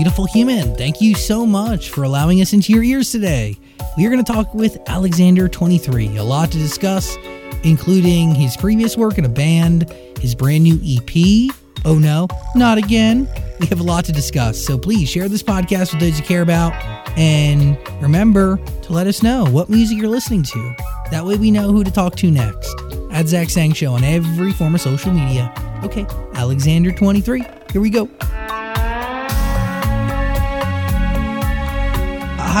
[0.00, 0.74] beautiful human.
[0.76, 3.54] Thank you so much for allowing us into your ears today.
[3.98, 6.16] We are going to talk with Alexander 23.
[6.16, 7.18] A lot to discuss,
[7.64, 11.54] including his previous work in a band, his brand new EP.
[11.84, 13.28] Oh no, not again.
[13.60, 16.40] We have a lot to discuss, so please share this podcast with those you care
[16.40, 16.72] about.
[17.18, 20.74] And remember to let us know what music you're listening to.
[21.10, 22.74] That way we know who to talk to next.
[23.12, 25.52] At Zach Sang Show on every form of social media.
[25.84, 27.70] Okay, Alexander23.
[27.72, 28.08] Here we go.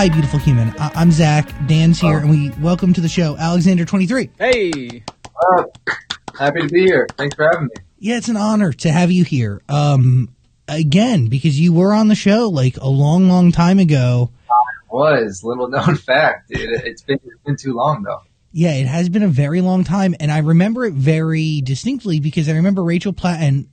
[0.00, 0.70] Hi, beautiful human.
[0.78, 1.52] I- I'm Zach.
[1.66, 4.30] Dan's here, and we welcome to the show Alexander23.
[4.38, 5.02] Hey,
[5.36, 5.64] Uh,
[6.38, 7.06] happy to be here.
[7.18, 7.74] Thanks for having me.
[7.98, 9.60] Yeah, it's an honor to have you here.
[9.68, 10.30] Um,
[10.68, 14.30] again, because you were on the show like a long, long time ago.
[14.50, 14.54] I
[14.90, 16.46] Was little known fact.
[16.48, 18.22] It's been it's been too long though.
[18.52, 22.48] Yeah, it has been a very long time, and I remember it very distinctly because
[22.48, 23.66] I remember Rachel Platten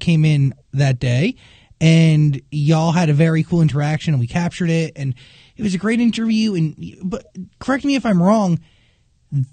[0.00, 1.36] came in that day,
[1.82, 5.12] and y'all had a very cool interaction, and we captured it, and
[5.56, 6.54] it was a great interview.
[6.54, 7.26] And but
[7.58, 8.60] correct me if I'm wrong,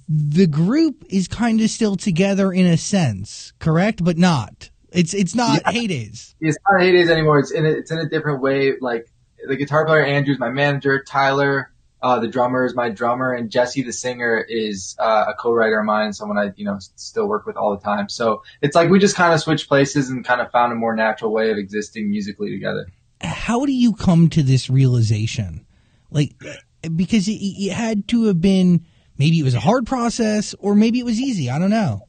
[0.07, 4.03] the group is kind of still together in a sense, correct?
[4.03, 4.69] But not.
[4.91, 5.71] It's it's not Yeah.
[5.71, 6.35] Heydaze.
[6.39, 7.39] It's not Heydaze anymore.
[7.39, 8.73] It's in a, it's in a different way.
[8.79, 9.11] Like
[9.47, 11.03] the guitar player Andrew's my manager.
[11.03, 15.79] Tyler, uh, the drummer is my drummer, and Jesse the singer is uh, a co-writer
[15.79, 18.09] of mine, someone I you know still work with all the time.
[18.09, 20.95] So it's like we just kind of switched places and kind of found a more
[20.95, 22.87] natural way of existing musically together.
[23.21, 25.65] how do you come to this realization?
[26.13, 26.35] Like,
[26.95, 28.85] because it, it had to have been
[29.17, 31.49] maybe it was a hard process or maybe it was easy.
[31.49, 32.07] I don't know.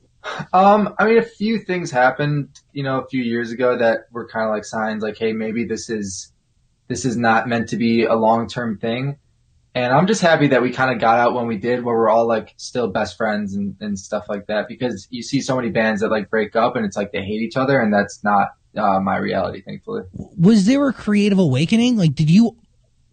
[0.52, 4.27] Um, I mean, a few things happened, you know, a few years ago that were
[4.27, 6.33] kind of like signs, like, hey, maybe this is
[6.88, 9.19] this is not meant to be a long term thing.
[9.74, 12.08] And I'm just happy that we kind of got out when we did, where we're
[12.08, 14.68] all like still best friends and, and stuff like that.
[14.68, 17.42] Because you see so many bands that like break up and it's like they hate
[17.42, 20.05] each other, and that's not uh, my reality, thankfully.
[20.12, 21.96] Was there a creative awakening?
[21.96, 22.56] Like, did you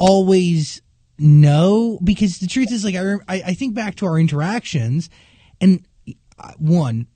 [0.02, 0.82] always
[1.18, 2.00] know?
[2.04, 5.10] Because the truth is, like, I I, think back to our interactions,
[5.60, 5.86] and
[6.38, 7.08] uh, one.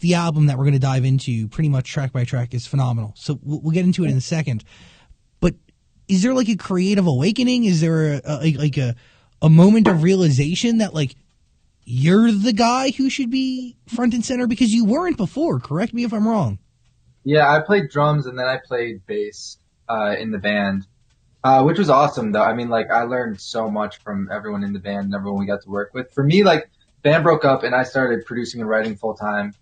[0.00, 3.12] The album that we're going to dive into, pretty much track by track, is phenomenal.
[3.16, 4.64] So we'll, we'll get into it in a second.
[5.40, 5.54] But
[6.08, 7.64] is there like a creative awakening?
[7.64, 8.96] Is there a, a like a
[9.40, 11.14] a moment of realization that like
[11.84, 15.60] you're the guy who should be front and center because you weren't before?
[15.60, 16.58] Correct me if I'm wrong.
[17.24, 19.58] Yeah, I played drums and then I played bass
[19.88, 20.86] uh, in the band,
[21.48, 22.42] uh, which was awesome though.
[22.42, 25.46] I mean, like I learned so much from everyone in the band and everyone we
[25.46, 26.12] got to work with.
[26.12, 26.68] For me, like
[27.02, 29.54] band broke up and I started producing and writing full time.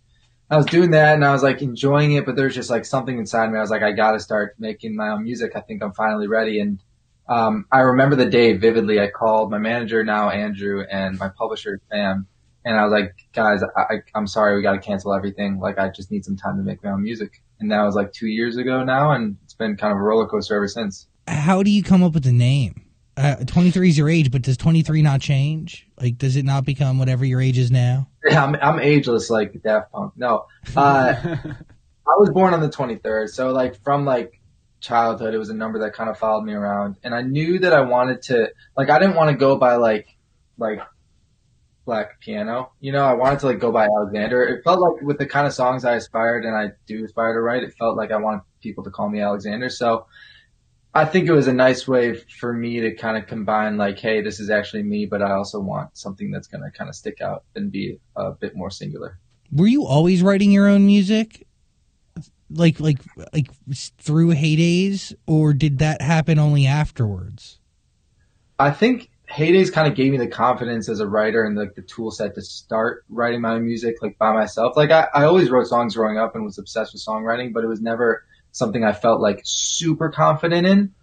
[0.51, 3.17] I was doing that and I was like enjoying it, but there's just like something
[3.17, 3.59] inside me.
[3.59, 5.53] I was like, I got to start making my own music.
[5.55, 6.59] I think I'm finally ready.
[6.59, 6.81] And
[7.29, 8.99] um, I remember the day vividly.
[8.99, 12.27] I called my manager now, Andrew, and my publisher, Sam,
[12.65, 15.61] and I was like, guys, I, I'm sorry, we got to cancel everything.
[15.61, 17.43] Like, I just need some time to make my own music.
[17.61, 20.27] And that was like two years ago now, and it's been kind of a roller
[20.27, 21.07] coaster ever since.
[21.27, 22.83] How do you come up with the name?
[23.17, 25.89] Uh, 23 is your age, but does 23 not change?
[25.99, 28.09] Like, does it not become whatever your age is now?
[28.29, 30.13] Yeah, I'm, I'm ageless like Daft Punk.
[30.17, 34.41] No, uh, I was born on the 23rd, so like from like
[34.81, 37.73] childhood, it was a number that kind of followed me around, and I knew that
[37.73, 40.09] I wanted to like I didn't want to go by like
[40.59, 40.81] like
[41.87, 44.45] Black Piano, you know, I wanted to like go by Alexander.
[44.45, 47.41] It felt like with the kind of songs I aspired and I do aspire to
[47.41, 49.69] write, it felt like I wanted people to call me Alexander.
[49.71, 50.07] So
[50.97, 54.23] I think it was a nice way for me to kind of combine like, hey,
[54.23, 57.21] this is actually me, but I also want something that's going to kind of stick
[57.21, 59.19] out and be a bit more singular.
[59.53, 61.47] Were you always writing your own music?
[62.49, 62.97] Like, like,
[63.34, 63.49] like
[63.99, 67.59] through Heydaze, or did that happen only afterwards?
[68.59, 71.83] I think Heydaze kind of gave me the confidence as a writer and like the
[71.83, 74.78] tool set to start writing my own music like by myself.
[74.78, 77.67] Like I, I always wrote songs growing up and was obsessed with songwriting, but it
[77.67, 78.25] was never
[78.56, 80.94] something I felt like super confident in.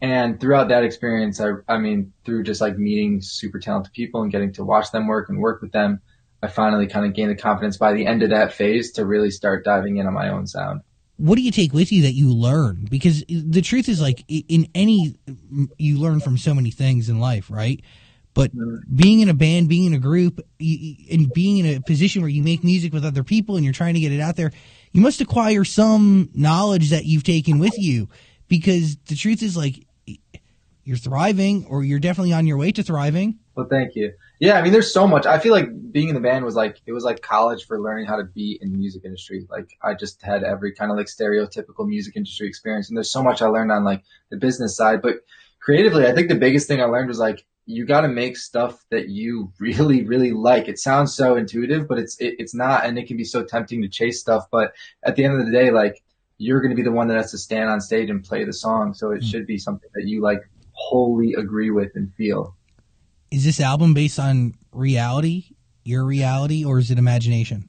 [0.00, 4.30] And throughout that experience, I, I mean, through just like meeting super talented people and
[4.30, 6.02] getting to watch them work and work with them,
[6.42, 9.30] I finally kind of gained the confidence by the end of that phase to really
[9.30, 10.82] start diving in on my own sound.
[11.16, 12.86] What do you take with you that you learn?
[12.88, 15.16] Because the truth is, like, in any,
[15.78, 17.80] you learn from so many things in life, right?
[18.34, 18.94] But mm-hmm.
[18.94, 22.42] being in a band, being in a group, and being in a position where you
[22.42, 24.52] make music with other people and you're trying to get it out there,
[24.92, 28.08] you must acquire some knowledge that you've taken with you.
[28.48, 29.86] Because the truth is, like,
[30.84, 33.38] you're thriving, or you're definitely on your way to thriving.
[33.54, 34.12] Well, thank you.
[34.40, 35.26] Yeah, I mean, there's so much.
[35.26, 38.06] I feel like being in the band was like it was like college for learning
[38.06, 39.46] how to be in the music industry.
[39.50, 43.22] Like I just had every kind of like stereotypical music industry experience, and there's so
[43.22, 45.02] much I learned on like the business side.
[45.02, 45.16] But
[45.60, 48.82] creatively, I think the biggest thing I learned was like you got to make stuff
[48.90, 50.68] that you really, really like.
[50.68, 53.82] It sounds so intuitive, but it's it, it's not, and it can be so tempting
[53.82, 54.44] to chase stuff.
[54.50, 54.72] But
[55.04, 56.02] at the end of the day, like
[56.38, 58.52] you're going to be the one that has to stand on stage and play the
[58.52, 58.94] song.
[58.94, 59.30] So it mm.
[59.30, 60.40] should be something that you like
[60.72, 62.56] wholly agree with and feel.
[63.30, 65.50] Is this album based on reality,
[65.84, 67.68] your reality, or is it imagination?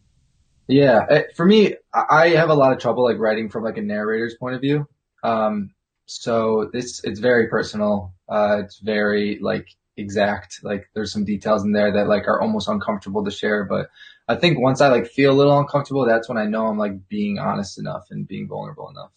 [0.67, 3.81] Yeah, eh, for me, I have a lot of trouble like writing from like a
[3.81, 4.87] narrator's point of view.
[5.23, 5.71] Um,
[6.05, 8.13] so this it's very personal.
[8.29, 9.67] Uh, it's very like
[9.99, 10.59] exact.
[10.63, 13.65] Like there's some details in there that like are almost uncomfortable to share.
[13.65, 13.89] But
[14.27, 17.07] I think once I like feel a little uncomfortable, that's when I know I'm like
[17.07, 19.11] being honest enough and being vulnerable enough.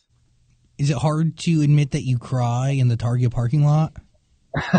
[0.78, 3.92] Is it hard to admit that you cry in the Target parking lot?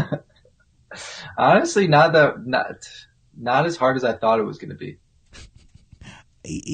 [1.37, 2.87] Honestly, not that not
[3.37, 4.97] not as hard as I thought it was going to be.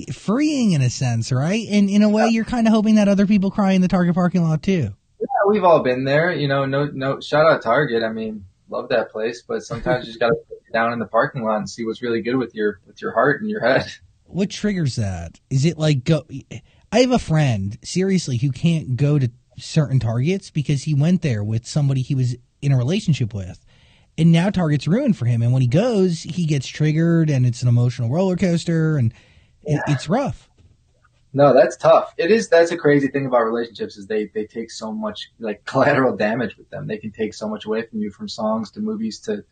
[0.13, 1.65] Freeing in a sense, right?
[1.69, 4.15] And in a way, you're kind of hoping that other people cry in the Target
[4.15, 4.93] parking lot too.
[5.19, 6.31] Yeah, we've all been there.
[6.31, 7.19] You know, no, no.
[7.19, 8.03] Shout out Target.
[8.03, 11.07] I mean, love that place, but sometimes you just got to put down in the
[11.07, 13.86] parking lot and see what's really good with your with your heart and your head.
[14.25, 15.39] What triggers that?
[15.50, 16.24] Is it like go?
[16.92, 21.44] I have a friend seriously who can't go to certain targets because he went there
[21.44, 23.63] with somebody he was in a relationship with.
[24.18, 25.42] And now Target's ruined for him.
[25.42, 29.13] And when he goes, he gets triggered and it's an emotional roller coaster and
[29.66, 29.81] yeah.
[29.88, 30.48] it's rough.
[31.31, 32.13] No, that's tough.
[32.17, 32.49] It is.
[32.49, 36.57] That's a crazy thing about relationships is they, they take so much like collateral damage
[36.57, 36.87] with them.
[36.87, 39.43] They can take so much away from you from songs to movies to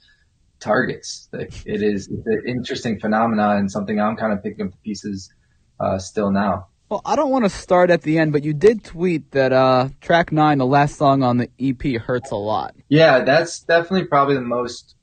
[0.59, 1.29] targets.
[1.31, 4.77] Like it is it's an interesting phenomenon and something I'm kind of picking up the
[4.77, 5.31] pieces
[5.79, 6.67] uh, still now.
[6.89, 9.89] Well, I don't want to start at the end, but you did tweet that uh,
[9.99, 12.75] track nine, the last song on the EP, hurts a lot.
[12.87, 14.95] Yeah, that's definitely probably the most.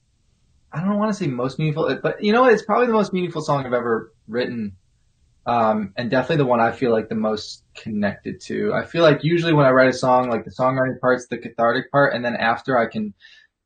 [0.72, 3.42] I don't want to say most meaningful, but you know, it's probably the most meaningful
[3.42, 4.76] song I've ever written,
[5.46, 8.72] um, and definitely the one I feel like the most connected to.
[8.72, 11.90] I feel like usually when I write a song, like the songwriting part's the cathartic
[11.90, 13.14] part, and then after I can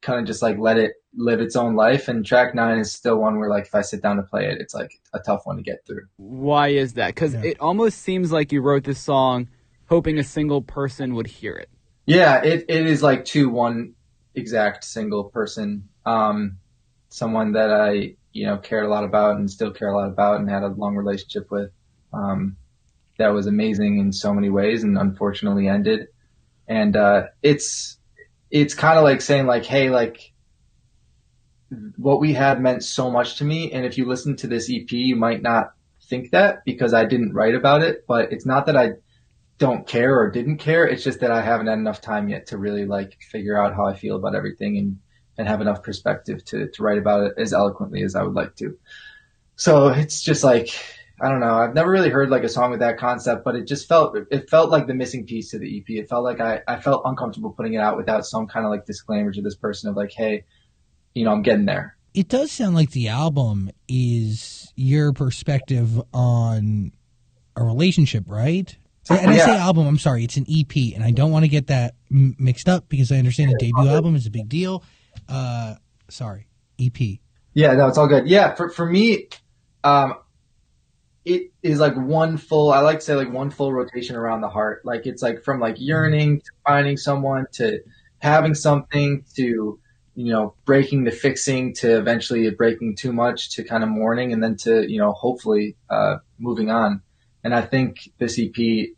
[0.00, 2.08] kind of just like let it live its own life.
[2.08, 4.60] And track nine is still one where like if I sit down to play it,
[4.60, 6.06] it's like a tough one to get through.
[6.16, 7.14] Why is that?
[7.14, 7.42] Because yeah.
[7.44, 9.48] it almost seems like you wrote this song
[9.86, 11.68] hoping a single person would hear it.
[12.06, 13.94] Yeah, it, it is like to one
[14.34, 15.88] exact single person.
[16.06, 16.58] Um,
[17.10, 20.40] someone that I, you know, cared a lot about and still care a lot about
[20.40, 21.70] and had a long relationship with.
[22.12, 22.56] Um,
[23.18, 26.08] that was amazing in so many ways and unfortunately ended.
[26.68, 27.98] And, uh, it's,
[28.50, 30.32] it's kind of like saying like, Hey, like
[31.96, 33.72] what we had meant so much to me.
[33.72, 35.72] And if you listen to this EP, you might not
[36.08, 38.92] think that because I didn't write about it, but it's not that I
[39.58, 40.86] don't care or didn't care.
[40.86, 43.86] It's just that I haven't had enough time yet to really like figure out how
[43.86, 44.98] I feel about everything and,
[45.38, 48.56] and have enough perspective to, to write about it as eloquently as I would like
[48.56, 48.76] to.
[49.56, 50.70] So it's just like,
[51.20, 51.54] I don't know.
[51.54, 54.50] I've never really heard like a song with that concept, but it just felt, it
[54.50, 55.84] felt like the missing piece to the EP.
[55.88, 58.84] It felt like I, I felt uncomfortable putting it out without some kind of like
[58.84, 60.44] disclaimer to this person of like, Hey,
[61.14, 61.96] you know, I'm getting there.
[62.14, 66.92] It does sound like the album is your perspective on
[67.56, 68.76] a relationship, right?
[69.10, 69.42] And yeah.
[69.42, 71.94] I say album, I'm sorry, it's an EP, and I don't want to get that
[72.10, 74.82] mixed up because I understand a debut album is a big deal.
[75.28, 75.74] Uh,
[76.08, 76.46] sorry,
[76.80, 76.98] EP.
[77.54, 78.28] Yeah, no, it's all good.
[78.28, 79.28] Yeah, for for me,
[79.84, 80.14] um,
[81.24, 82.72] it is like one full.
[82.72, 84.84] I like to say like one full rotation around the heart.
[84.84, 87.80] Like it's like from like yearning to finding someone to
[88.20, 89.78] having something to
[90.18, 94.42] you know, breaking to fixing to eventually breaking too much to kind of mourning and
[94.42, 97.02] then to, you know, hopefully, uh, moving on.
[97.44, 98.88] And I think this EP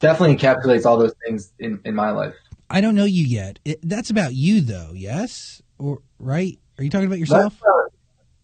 [0.00, 2.34] definitely encapsulates all those things in, in my life.
[2.68, 3.58] I don't know you yet.
[3.64, 4.92] It, that's about you though.
[4.94, 5.62] Yes.
[5.78, 6.58] Or right.
[6.78, 7.52] Are you talking about yourself?
[7.52, 7.92] That's about,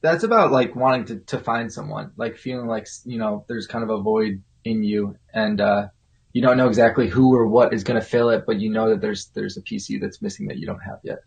[0.03, 3.85] that's about like wanting to, to find someone, like feeling like, you know, there's kind
[3.85, 5.89] of a void in you and, uh,
[6.33, 8.91] you don't know exactly who or what is going to fill it, but you know
[8.91, 11.19] that there's, there's a piece of you that's missing that you don't have yet.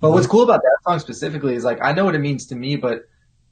[0.00, 2.54] But what's cool about that song specifically is like I know what it means to
[2.54, 3.02] me, but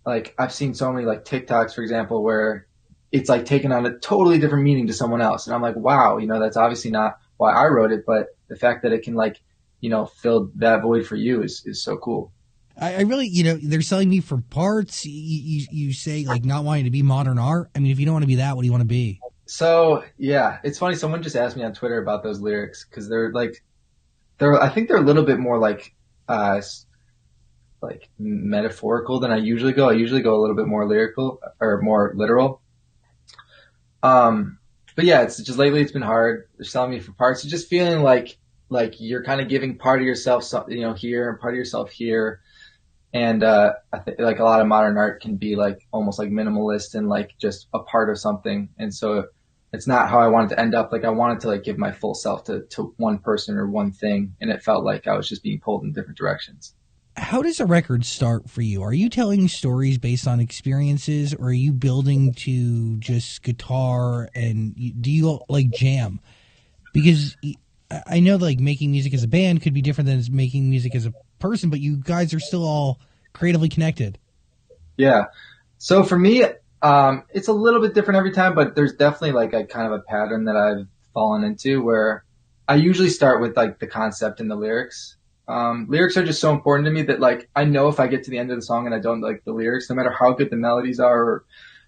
[0.04, 2.68] like I've seen so many like TikToks, for example, where
[3.10, 6.18] it's like taken on a totally different meaning to someone else, and I'm like, wow,
[6.18, 9.14] you know, that's obviously not why I wrote it, but the fact that it can
[9.14, 9.40] like,
[9.80, 12.32] you know, fill that void for you is is so cool.
[12.78, 15.06] I, I really, you know, they're selling me for parts.
[15.06, 17.70] You, you, you say like not wanting to be modern art.
[17.74, 19.20] I mean, if you don't want to be that, what do you want to be?
[19.46, 20.96] So yeah, it's funny.
[20.96, 23.62] Someone just asked me on Twitter about those lyrics because they're like,
[24.38, 25.94] they're I think they're a little bit more like
[26.28, 26.60] uh,
[27.80, 29.88] like metaphorical than I usually go.
[29.88, 32.60] I usually go a little bit more lyrical or more literal.
[34.02, 34.58] Um,
[34.96, 36.48] but yeah, it's just lately it's been hard.
[36.56, 37.44] They're selling me for parts.
[37.44, 38.38] It's just feeling like
[38.68, 41.90] like you're kind of giving part of yourself, you know, here and part of yourself
[41.90, 42.40] here.
[43.12, 46.30] And uh, I think like a lot of modern art can be like almost like
[46.30, 48.70] minimalist and like just a part of something.
[48.78, 49.26] And so
[49.72, 50.90] it's not how I wanted to end up.
[50.92, 53.92] Like I wanted to like give my full self to, to one person or one
[53.92, 54.34] thing.
[54.40, 56.74] And it felt like I was just being pulled in different directions.
[57.16, 58.82] How does a record start for you?
[58.82, 64.74] Are you telling stories based on experiences, or are you building to just guitar and
[65.00, 66.20] do you like jam?
[66.92, 67.36] Because
[68.06, 71.06] I know like making music as a band could be different than making music as
[71.06, 73.00] a person, but you guys are still all
[73.32, 74.18] creatively connected.
[74.96, 75.24] Yeah.
[75.78, 76.44] So for me,
[76.82, 79.92] um, it's a little bit different every time, but there's definitely like a kind of
[79.92, 82.24] a pattern that I've fallen into where
[82.68, 85.16] I usually start with like the concept and the lyrics.
[85.48, 88.24] Um, lyrics are just so important to me that like I know if I get
[88.24, 90.32] to the end of the song and I don't like the lyrics, no matter how
[90.32, 91.44] good the melodies are or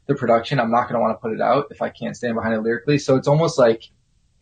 [0.06, 2.34] the production, I'm not going to want to put it out if I can't stand
[2.34, 2.98] behind it lyrically.
[2.98, 3.82] So it's almost like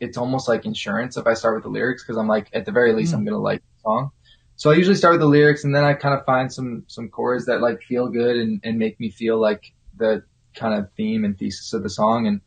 [0.00, 2.72] it's almost like insurance if I start with the lyrics because I'm like at the
[2.72, 3.18] very least Mm.
[3.18, 4.10] I'm going to like the song.
[4.56, 7.08] So I usually start with the lyrics and then I kind of find some some
[7.08, 10.22] chords that like feel good and, and make me feel like the
[10.54, 12.40] kind of theme and thesis of the song and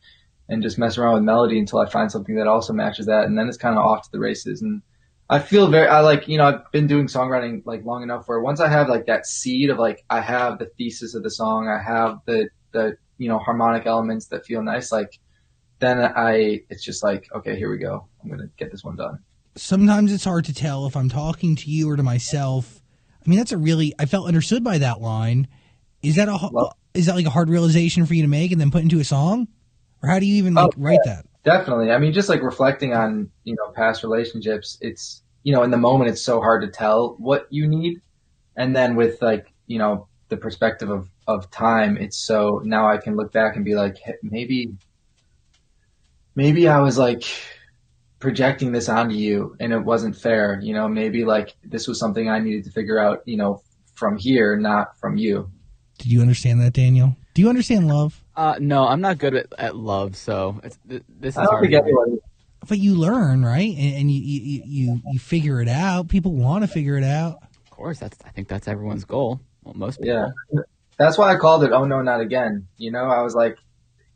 [0.48, 3.38] and just mess around with melody until I find something that also matches that and
[3.38, 4.82] then it's kind of off to the races and
[5.30, 8.40] I feel very I like you know I've been doing songwriting like long enough where
[8.40, 11.68] once I have like that seed of like I have the thesis of the song
[11.68, 15.18] I have the the you know harmonic elements that feel nice like
[15.78, 19.20] then I it's just like okay here we go I'm gonna get this one done
[19.56, 22.80] Sometimes it's hard to tell if I'm talking to you or to myself.
[23.24, 25.48] I mean, that's a really I felt understood by that line.
[26.02, 28.60] Is that a Well- is that like a hard realization for you to make and
[28.60, 29.48] then put into a song,
[30.02, 31.26] or how do you even like Oh, write that?
[31.44, 31.90] Definitely.
[31.90, 35.76] I mean, just like reflecting on, you know, past relationships, it's, you know, in the
[35.76, 38.00] moment, it's so hard to tell what you need.
[38.56, 42.98] And then with like, you know, the perspective of, of time, it's so now I
[42.98, 44.72] can look back and be like, "Hey, maybe,
[46.34, 47.24] maybe I was like
[48.18, 50.60] projecting this onto you and it wasn't fair.
[50.62, 53.62] You know, maybe like this was something I needed to figure out, you know,
[53.94, 55.50] from here, not from you.
[55.98, 57.16] Did you understand that, Daniel?
[57.34, 58.22] Do you understand love?
[58.36, 61.52] Uh, no, I'm not good at, at love, so it's, th- this is I don't
[61.52, 61.62] hard.
[61.64, 62.18] think everyone
[62.68, 63.74] But you learn, right?
[63.76, 66.08] And, and you, you you you figure it out.
[66.08, 67.38] People want to figure it out.
[67.64, 69.40] Of course, that's I think that's everyone's goal.
[69.64, 70.14] Well, most people.
[70.52, 70.60] Yeah.
[70.98, 72.66] That's why I called it Oh No Not Again.
[72.76, 73.56] You know, I was like,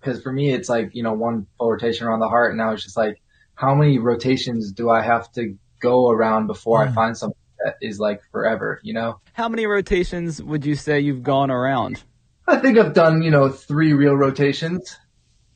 [0.00, 2.50] because for me, it's like, you know, one full rotation around the heart.
[2.50, 3.22] And now it's just like,
[3.54, 6.94] how many rotations do I have to go around before I Mm.
[6.94, 9.18] find something that is like forever, you know?
[9.32, 12.02] How many rotations would you say you've gone around?
[12.46, 14.98] I think I've done, you know, three real rotations,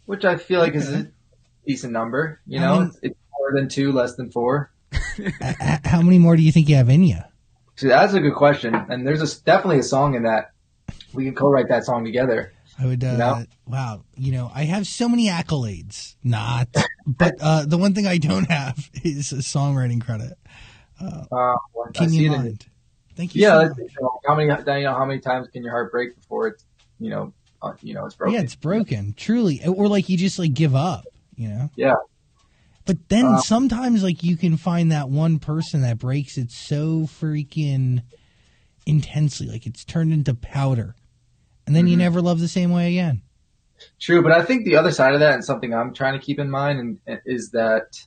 [0.06, 1.08] which I feel like is a
[1.68, 2.78] decent number, you I know?
[2.80, 4.72] mean- it's, it's more than two, less than four.
[5.84, 7.18] How many more do you think you have in you?
[7.76, 8.74] So that's a good question.
[8.74, 10.50] And there's a, definitely a song in that.
[11.12, 12.52] We can co-write that song together.
[12.78, 13.04] I would.
[13.04, 13.44] Uh, No.
[13.66, 14.04] Wow.
[14.16, 16.16] You know, I have so many accolades.
[16.24, 16.68] Not,
[17.06, 20.38] but uh, the one thing I don't have is a songwriting credit.
[21.00, 21.56] Uh,
[21.96, 22.66] see me it in in- mind.
[23.14, 23.42] Thank you.
[23.42, 26.14] Yeah, so you know, how many you know how many times can your heart break
[26.14, 26.64] before it's
[27.00, 28.34] you know uh, you know it's broken?
[28.34, 29.12] Yeah, it's broken.
[29.16, 31.04] Truly, or like you just like give up.
[31.38, 31.70] You know.
[31.76, 31.94] Yeah.
[32.84, 37.02] But then Uh, sometimes like you can find that one person that breaks it so
[37.06, 38.02] freaking
[38.86, 40.94] intensely, like it's turned into powder,
[41.66, 42.00] and then you Mhm.
[42.00, 43.22] never love the same way again.
[44.00, 46.38] True, but I think the other side of that and something I'm trying to keep
[46.40, 48.06] in mind and is that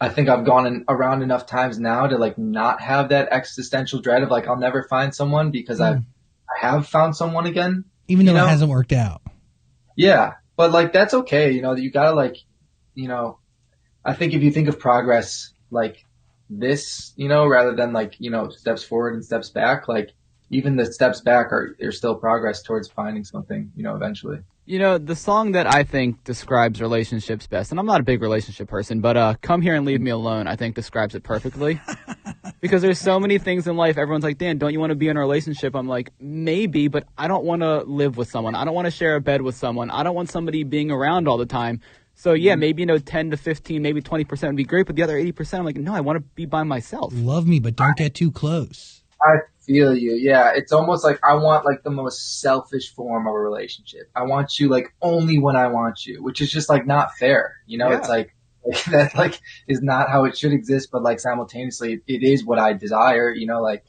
[0.00, 4.00] I think I've gone in, around enough times now to like not have that existential
[4.00, 6.04] dread of like I'll never find someone because I've Mm.
[6.62, 7.84] I have found someone again.
[8.08, 8.46] Even though You know?
[8.46, 9.22] it hasn't worked out.
[9.96, 11.50] Yeah, but like that's okay.
[11.52, 12.36] You know, you gotta like,
[12.94, 13.38] you know,
[14.04, 16.04] I think if you think of progress like
[16.50, 20.10] this, you know, rather than like you know steps forward and steps back, like
[20.50, 24.38] even the steps back are are still progress towards finding something, you know, eventually.
[24.64, 28.22] You know, the song that I think describes relationships best, and I'm not a big
[28.22, 31.80] relationship person, but uh, Come Here and Leave Me Alone, I think describes it perfectly.
[32.62, 33.98] because there's so many things in life.
[33.98, 35.74] Everyone's like, Dan, don't you want to be in a relationship?
[35.74, 38.54] I'm like, maybe, but I don't want to live with someone.
[38.54, 39.90] I don't want to share a bed with someone.
[39.90, 41.80] I don't want somebody being around all the time.
[42.22, 42.60] So yeah, mm-hmm.
[42.60, 45.58] maybe, you know, 10 to 15, maybe 20% would be great, but the other 80%,
[45.58, 47.12] I'm like, no, I want to be by myself.
[47.16, 49.02] Love me, but don't get too close.
[49.20, 50.12] I feel you.
[50.12, 54.08] Yeah, it's almost like I want like the most selfish form of a relationship.
[54.14, 57.56] I want you like only when I want you, which is just like not fair.
[57.66, 57.98] You know, Yeah.
[57.98, 62.22] it's like, like that like is not how it should exist, but like simultaneously it
[62.22, 63.34] is what I desire.
[63.34, 63.82] You know, like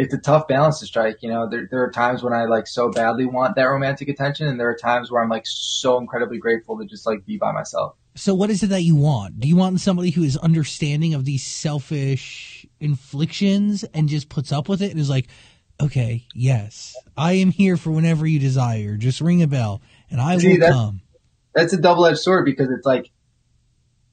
[0.00, 1.18] it's a tough balance to strike.
[1.22, 4.46] You know, there there are times when I like so badly want that romantic attention,
[4.46, 7.50] and there are times where I'm like so incredibly grateful to just like be by
[7.52, 7.96] myself.
[8.14, 9.40] So, what is it that you want?
[9.40, 14.68] Do you want somebody who is understanding of these selfish inflictions and just puts up
[14.68, 15.26] with it and is like,
[15.80, 18.96] okay, yes, I am here for whenever you desire.
[18.96, 21.00] Just ring a bell and I See, will that's- come.
[21.54, 23.10] that's a double edged sword because it's like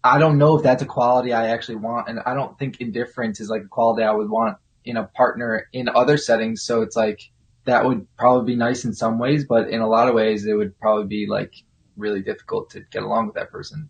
[0.03, 3.39] I don't know if that's a quality I actually want, and I don't think indifference
[3.39, 6.63] is like a quality I would want in a partner in other settings.
[6.63, 7.21] So it's like
[7.65, 10.53] that would probably be nice in some ways, but in a lot of ways it
[10.53, 11.53] would probably be like
[11.97, 13.89] really difficult to get along with that person.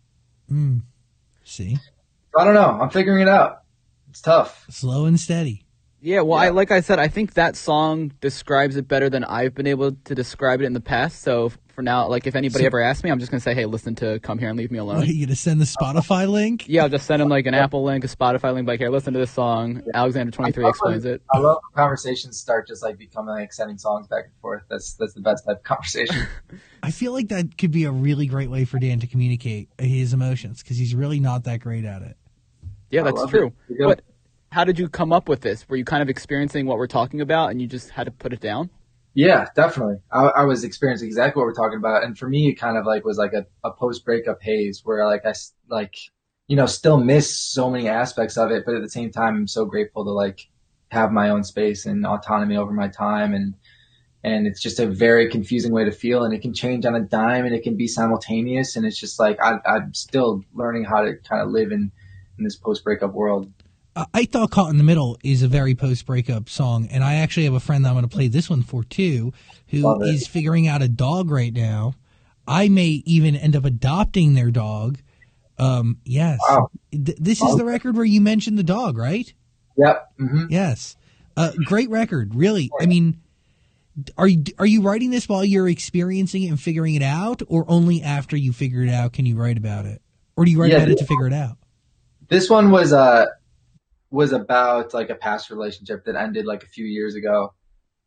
[0.52, 0.82] Mm.
[1.44, 1.78] See,
[2.38, 2.80] I don't know.
[2.82, 3.62] I'm figuring it out.
[4.10, 4.66] It's tough.
[4.70, 5.65] slow and steady.
[6.06, 9.56] Yeah, well, I like I said, I think that song describes it better than I've
[9.56, 11.24] been able to describe it in the past.
[11.24, 13.66] So for now, like if anybody So- ever asks me, I'm just gonna say, hey,
[13.66, 16.30] listen to "Come Here and Leave Me Alone." What, are you gonna send the Spotify
[16.30, 16.66] link?
[16.68, 19.14] Yeah, I'll just send him like an Apple link, a Spotify link, like here, listen
[19.14, 19.82] to this song.
[19.96, 21.24] Alexander twenty three explains it.
[21.34, 24.62] I love conversations start just like becoming like sending songs back and forth.
[24.70, 26.28] That's that's the best type of conversation.
[26.84, 30.14] I feel like that could be a really great way for Dan to communicate his
[30.14, 32.16] emotions because he's really not that great at it.
[32.92, 33.54] Yeah, that's true.
[33.70, 33.80] it.
[33.80, 34.02] But
[34.56, 35.68] how did you come up with this?
[35.68, 38.32] Were you kind of experiencing what we're talking about, and you just had to put
[38.32, 38.70] it down?
[39.14, 39.98] Yeah, definitely.
[40.14, 42.86] I, I was experiencing exactly what we're talking about, and for me, it kind of
[42.86, 45.34] like was like a, a post breakup haze where like I,
[45.70, 45.96] like
[46.48, 49.48] you know still miss so many aspects of it, but at the same time, I'm
[49.48, 50.48] so grateful to like
[50.88, 53.56] have my own space and autonomy over my time, and
[54.24, 57.02] and it's just a very confusing way to feel, and it can change on a
[57.02, 61.02] dime, and it can be simultaneous, and it's just like I, I'm still learning how
[61.02, 61.92] to kind of live in
[62.38, 63.52] in this post breakup world.
[63.96, 67.46] Uh, I thought "Caught in the Middle" is a very post-breakup song, and I actually
[67.46, 69.32] have a friend that I'm going to play this one for too,
[69.70, 71.94] who is figuring out a dog right now.
[72.48, 75.00] I may even end up adopting their dog.
[75.58, 76.70] Um, yes, Wow.
[76.92, 79.34] Th- this is the record where you mentioned the dog, right?
[79.78, 80.08] Yep.
[80.18, 80.98] hmm Yes,
[81.38, 82.70] uh, great record, really.
[82.80, 83.22] I mean,
[84.18, 87.64] are you are you writing this while you're experiencing it and figuring it out, or
[87.70, 90.02] only after you figure it out can you write about it,
[90.36, 91.58] or do you write Yeah, about it to figure it out?
[92.28, 93.26] this one was uh
[94.16, 97.54] was about like a past relationship that ended like a few years ago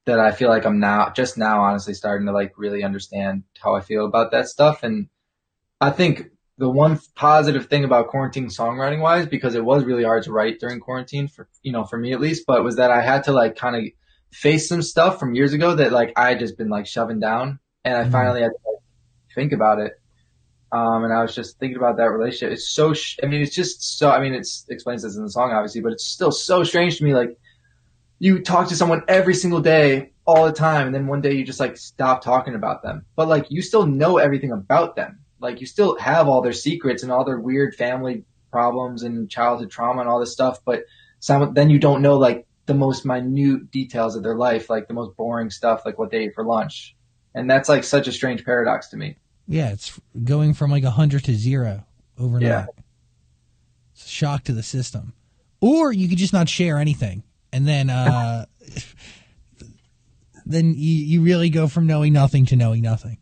[0.06, 3.74] that I feel like I'm now just now honestly starting to like really understand how
[3.74, 4.82] I feel about that stuff.
[4.82, 5.08] And
[5.80, 10.22] I think the one positive thing about quarantine songwriting wise because it was really hard
[10.24, 13.00] to write during quarantine for you know for me at least but was that I
[13.00, 13.82] had to like kind of
[14.32, 17.60] face some stuff from years ago that like I had just been like shoving down.
[17.84, 18.12] And I Mhm.
[18.12, 18.82] finally had to like,
[19.34, 19.92] think about it
[20.70, 22.52] um, and I was just thinking about that relationship.
[22.52, 25.30] It's so, sh- I mean, it's just so, I mean, it explains this in the
[25.30, 27.14] song, obviously, but it's still so strange to me.
[27.14, 27.38] Like,
[28.18, 31.44] you talk to someone every single day, all the time, and then one day you
[31.44, 33.06] just like stop talking about them.
[33.16, 35.20] But like, you still know everything about them.
[35.40, 39.70] Like, you still have all their secrets and all their weird family problems and childhood
[39.70, 40.58] trauma and all this stuff.
[40.66, 40.82] But
[41.20, 44.94] some, then you don't know like the most minute details of their life, like the
[44.94, 46.94] most boring stuff, like what they ate for lunch.
[47.34, 49.16] And that's like such a strange paradox to me.
[49.48, 51.84] Yeah, it's going from like a hundred to zero
[52.18, 52.48] overnight.
[52.48, 52.66] Yeah.
[53.94, 55.14] It's a shock to the system.
[55.60, 58.44] Or you could just not share anything, and then uh,
[60.46, 63.18] then you, you really go from knowing nothing to knowing nothing.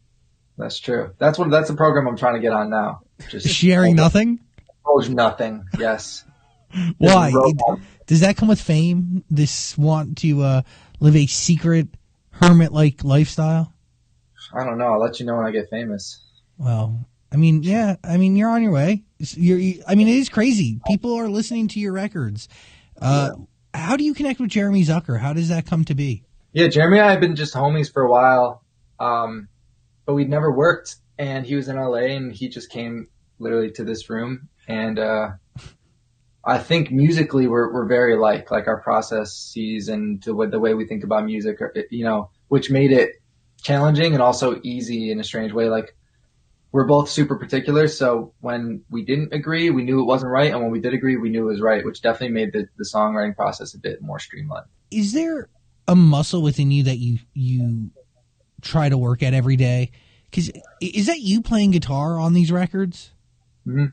[0.58, 1.14] That's true.
[1.18, 3.00] That's what that's the program I'm trying to get on now.
[3.30, 4.40] Just Sharing nothing.
[4.84, 5.64] divulge nothing.
[5.78, 6.24] Yes.
[6.98, 7.32] Why?
[8.06, 9.24] Does that come with fame?
[9.30, 10.62] This want to uh,
[11.00, 11.88] live a secret
[12.30, 13.72] hermit-like lifestyle?
[14.54, 14.92] I don't know.
[14.94, 16.22] I'll let you know when I get famous.
[16.58, 19.04] Well, I mean, yeah, I mean, you're on your way.
[19.18, 20.80] You're, you, I mean, it is crazy.
[20.86, 22.48] People are listening to your records.
[23.00, 23.30] Uh,
[23.74, 25.18] How do you connect with Jeremy Zucker?
[25.20, 26.24] How does that come to be?
[26.52, 28.62] Yeah, Jeremy and I have been just homies for a while,
[28.98, 29.48] um,
[30.06, 30.96] but we'd never worked.
[31.18, 34.48] And he was in LA, and he just came literally to this room.
[34.68, 35.30] And uh,
[36.44, 38.50] I think musically, we're we're very alike.
[38.50, 42.30] Like our processes and the way, the way we think about music, are, you know,
[42.48, 43.16] which made it
[43.62, 45.68] challenging and also easy in a strange way.
[45.68, 45.96] Like
[46.72, 50.60] we're both super particular, so when we didn't agree, we knew it wasn't right, and
[50.60, 53.34] when we did agree, we knew it was right, which definitely made the, the songwriting
[53.34, 54.66] process a bit more streamlined.
[54.90, 55.48] Is there
[55.88, 57.90] a muscle within you that you you
[58.62, 59.90] try to work at every day?
[60.30, 63.12] Because is that you playing guitar on these records?
[63.66, 63.92] Mhm.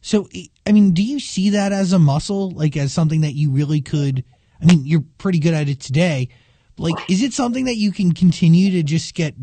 [0.00, 0.28] So,
[0.66, 3.80] I mean, do you see that as a muscle, like as something that you really
[3.80, 4.24] could?
[4.60, 6.28] I mean, you're pretty good at it today.
[6.78, 9.34] Like, is it something that you can continue to just get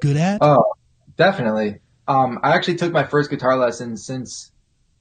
[0.00, 0.38] good at?
[0.42, 0.74] Oh,
[1.16, 1.78] definitely.
[2.06, 4.50] Um, I actually took my first guitar lesson since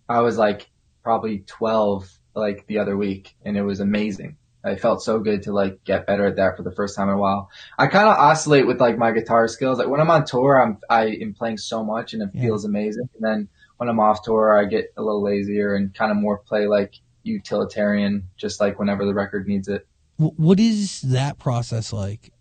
[0.07, 0.69] I was like
[1.03, 4.37] probably 12, like the other week, and it was amazing.
[4.65, 7.15] I felt so good to like get better at that for the first time in
[7.15, 7.49] a while.
[7.77, 9.77] I kind of oscillate with like my guitar skills.
[9.77, 12.43] Like when I'm on tour, I'm I am playing so much and it Yeah.
[12.43, 13.09] feels amazing.
[13.15, 16.37] And then when I'm off tour, I get a little lazier and kind of more
[16.37, 19.85] play like utilitarian, just like whenever the record needs it.
[20.17, 22.31] Wh- what is that process like?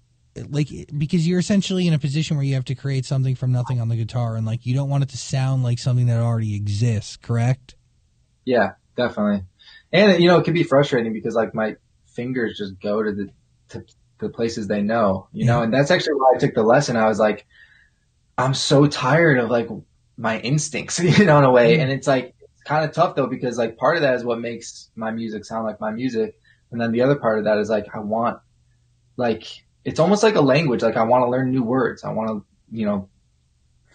[0.48, 3.80] Like, because you're essentially in a position where you have to create something from nothing
[3.80, 6.56] on the guitar, and like you don't want it to sound like something that already
[6.56, 7.16] exists.
[7.16, 7.74] Correct?
[8.44, 9.44] Yeah, definitely.
[9.92, 13.30] And you know, it can be frustrating because like my fingers just go to the
[13.70, 13.85] to
[14.18, 16.96] the places they know, you know, and that's actually why I took the lesson.
[16.96, 17.46] I was like,
[18.38, 19.68] I'm so tired of like
[20.16, 21.76] my instincts, you know, in a way.
[21.76, 21.82] Mm.
[21.82, 24.40] And it's like it's kind of tough though because like part of that is what
[24.40, 26.38] makes my music sound like my music,
[26.72, 28.40] and then the other part of that is like I want
[29.16, 29.44] like
[29.85, 30.82] it's almost like a language.
[30.82, 32.04] Like I want to learn new words.
[32.04, 33.08] I want to you know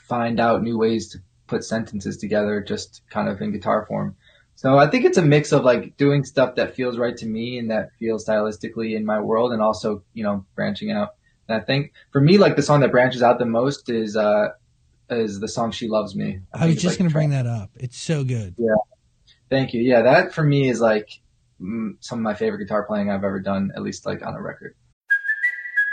[0.07, 4.15] find out new ways to put sentences together, just kind of in guitar form.
[4.55, 7.59] So I think it's a mix of like doing stuff that feels right to me
[7.59, 11.09] and that feels stylistically in my world and also, you know, branching out.
[11.47, 14.49] And I think for me, like the song that branches out the most is, uh,
[15.09, 17.69] is the song "She Loves Me." I, I was just like gonna bring that up.
[17.75, 18.55] It's so good.
[18.57, 18.75] Yeah,
[19.49, 19.81] thank you.
[19.81, 21.09] Yeah, that for me is like
[21.59, 24.75] some of my favorite guitar playing I've ever done, at least like on a record.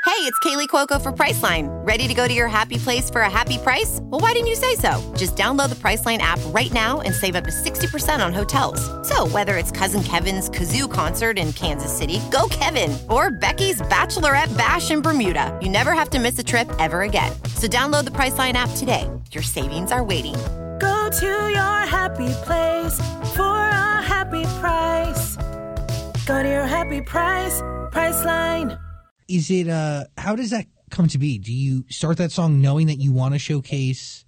[0.05, 1.67] Hey, it's Kaley Cuoco for Priceline.
[1.85, 3.99] Ready to go to your happy place for a happy price?
[4.03, 5.15] Well, why didn't you say so?
[5.17, 8.81] Just download the Priceline app right now and save up to sixty percent on hotels.
[9.09, 14.57] So whether it's Cousin Kevin's kazoo concert in Kansas City, go Kevin, or Becky's bachelorette
[14.57, 17.33] bash in Bermuda, you never have to miss a trip ever again.
[17.57, 19.11] So download the Priceline app today.
[19.33, 20.35] Your savings are waiting.
[20.79, 22.95] Go to your happy place
[23.35, 25.39] for a happy price.
[26.27, 27.61] Go to your happy price,
[27.93, 28.79] Priceline.
[29.29, 31.37] Is it uh how does that come to be?
[31.39, 34.25] Do you start that song knowing that you want to showcase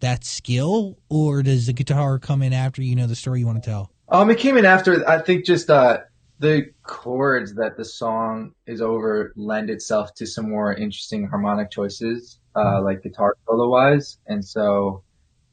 [0.00, 3.62] that skill or does the guitar come in after you know the story you want
[3.62, 3.90] to tell?
[4.08, 5.98] Um it came in after I think just uh
[6.38, 12.38] the chords that the song is over lend itself to some more interesting harmonic choices,
[12.54, 12.84] uh, mm-hmm.
[12.86, 14.18] like guitar solo wise.
[14.28, 15.02] And so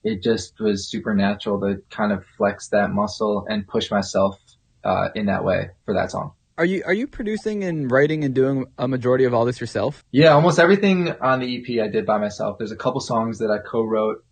[0.05, 4.39] it just was super natural to kind of flex that muscle and push myself,
[4.85, 6.33] uh, in that way for that song.
[6.57, 10.05] Are you are you producing and writing and doing a majority of all this yourself?
[10.11, 12.57] Yeah, almost everything on the EP I did by myself.
[12.57, 14.23] There's a couple songs that I co-wrote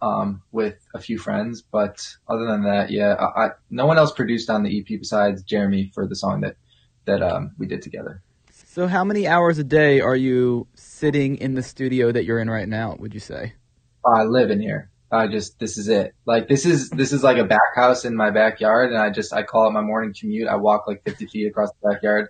[0.00, 4.12] um, with a few friends, but other than that, yeah, I, I, no one else
[4.12, 6.56] produced on the EP besides Jeremy for the song that
[7.06, 8.22] that um, we did together.
[8.52, 12.48] So, how many hours a day are you sitting in the studio that you're in
[12.48, 12.96] right now?
[13.00, 13.54] Would you say?
[14.06, 14.91] I live in here.
[15.12, 16.14] I just this is it.
[16.24, 19.32] Like this is this is like a back house in my backyard, and I just
[19.32, 20.48] I call it my morning commute.
[20.48, 22.28] I walk like 50 feet across the backyard,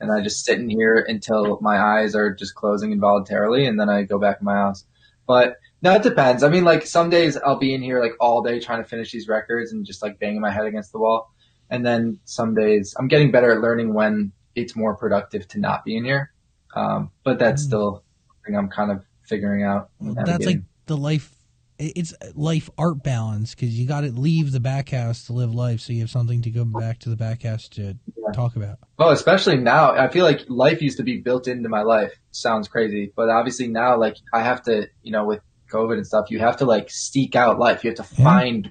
[0.00, 3.90] and I just sit in here until my eyes are just closing involuntarily, and then
[3.90, 4.86] I go back in my house.
[5.26, 6.42] But no, it depends.
[6.42, 9.12] I mean, like some days I'll be in here like all day trying to finish
[9.12, 11.30] these records and just like banging my head against the wall,
[11.68, 15.84] and then some days I'm getting better at learning when it's more productive to not
[15.84, 16.32] be in here.
[16.74, 17.66] Um, but that's mm.
[17.66, 19.90] still something I'm kind of figuring out.
[20.00, 21.41] That's like the life
[21.82, 25.80] it's life art balance because you got to leave the back house to live life,
[25.80, 28.32] so you have something to go back to the back house to yeah.
[28.32, 28.78] talk about.
[28.98, 32.12] Oh, especially now, I feel like life used to be built into my life.
[32.30, 35.40] Sounds crazy, but obviously now, like I have to, you know, with
[35.70, 37.84] COVID and stuff, you have to like seek out life.
[37.84, 38.70] You have to find.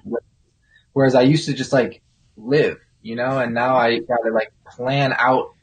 [0.92, 2.02] Whereas I used to just like
[2.36, 5.54] live, you know, and now I got to like plan out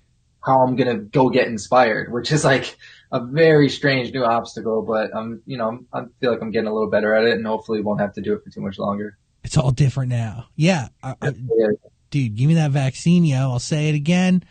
[0.43, 2.77] how I'm gonna go get inspired, which is like
[3.11, 6.73] a very strange new obstacle, but I'm, you know, I feel like I'm getting a
[6.73, 9.17] little better at it, and hopefully won't have to do it for too much longer.
[9.43, 10.45] It's all different now.
[10.55, 11.31] Yeah, I, I,
[12.11, 13.37] dude, give me that vaccine, yo.
[13.37, 14.43] I'll say it again.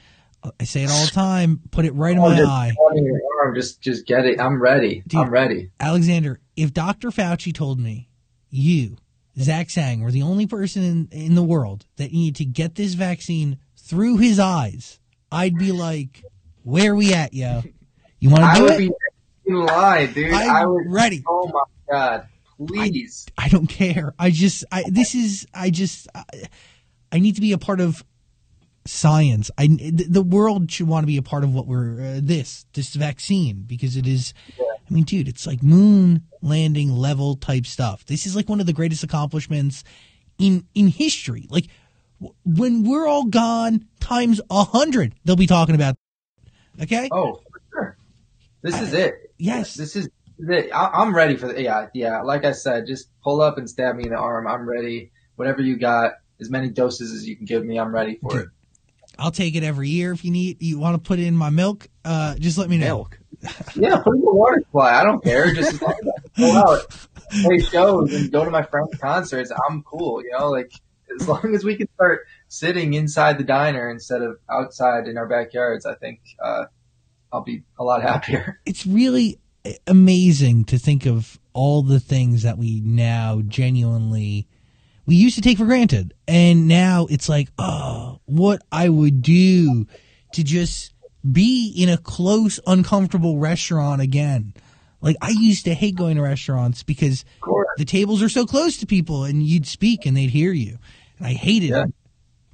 [0.61, 1.61] I say it all the time.
[1.71, 2.73] Put it right oh, in my oh, eye.
[3.41, 4.41] Arm, just, just get it.
[4.41, 5.03] I'm ready.
[5.07, 5.71] Dude, I'm ready.
[5.79, 7.11] Alexander, if Dr.
[7.11, 8.09] Fauci told me
[8.51, 8.97] you,
[9.39, 12.95] Zach Sang, were the only person in, in the world that needed to get this
[12.95, 14.99] vaccine through his eyes,
[15.31, 16.23] I'd be like,
[16.63, 17.63] "Where we at, yo?"
[18.21, 18.79] You want to do it?
[18.79, 18.91] Be
[19.47, 20.35] in dude.
[20.35, 21.25] I'm I was ready.
[21.27, 22.29] Oh my god,
[22.67, 23.27] please.
[23.37, 24.15] I, I, don't care.
[24.19, 26.25] I just, I this is, I just, I,
[27.13, 28.05] I need to be a part of
[28.89, 29.51] science.
[29.59, 32.95] I the world should want to be a part of what we're uh, this this
[32.95, 34.35] vaccine because it is.
[34.59, 34.65] Yeah.
[34.91, 38.07] I mean, dude, it's like moon landing level type stuff.
[38.07, 39.85] This is like one of the greatest accomplishments
[40.39, 41.47] in in history.
[41.51, 41.67] Like
[42.45, 45.97] when we're all gone, times a hundred, they'll be talking about.
[46.81, 47.09] Okay.
[47.13, 47.41] Oh,
[48.63, 49.33] this is it.
[49.39, 49.75] Yes.
[49.75, 50.71] This is it.
[50.73, 52.23] I, am ready for the, yeah, yeah.
[52.23, 54.47] Like I said, just pull up and stab me in the arm.
[54.47, 55.13] I'm ready.
[55.37, 58.49] Whatever you got, as many doses as you can give me, I'm ready for it.
[59.19, 60.63] I'll take it every year if you need.
[60.63, 61.89] You want to put it in my milk?
[62.05, 62.87] Uh, just let me know.
[62.87, 63.19] Milk.
[63.75, 65.01] yeah, put in the water supply.
[65.01, 65.53] I don't care.
[65.53, 67.09] Just as long as I pull out,
[67.43, 69.51] play shows, and go to my friends' concerts.
[69.69, 70.23] I'm cool.
[70.23, 70.73] You know, like
[71.21, 75.27] as long as we can start sitting inside the diner instead of outside in our
[75.27, 76.65] backyards, I think uh,
[77.33, 78.61] I'll be a lot happier.
[78.67, 79.39] It's really
[79.87, 84.47] amazing to think of all the things that we now genuinely
[85.05, 86.15] we used to take for granted.
[86.27, 89.87] And now it's like oh what i would do
[90.35, 90.93] to just
[91.31, 94.55] be in a close uncomfortable restaurant again.
[95.01, 97.25] Like i used to hate going to restaurants because
[97.77, 100.79] the tables are so close to people and you'd speak and they'd hear you.
[101.19, 101.85] And i hated yeah.
[101.85, 101.95] it.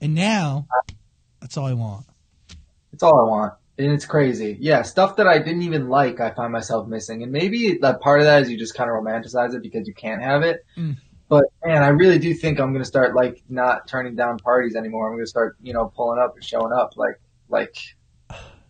[0.00, 0.66] And now
[1.40, 2.06] that's all i want.
[2.92, 4.56] It's all i want and it's crazy.
[4.60, 7.22] Yeah, stuff that I didn't even like, I find myself missing.
[7.22, 9.94] And maybe that part of that is you just kind of romanticize it because you
[9.94, 10.64] can't have it.
[10.76, 10.96] Mm.
[11.28, 15.08] But man, I really do think I'm gonna start like not turning down parties anymore.
[15.08, 16.96] I'm gonna start, you know, pulling up and showing up.
[16.96, 17.76] Like, like,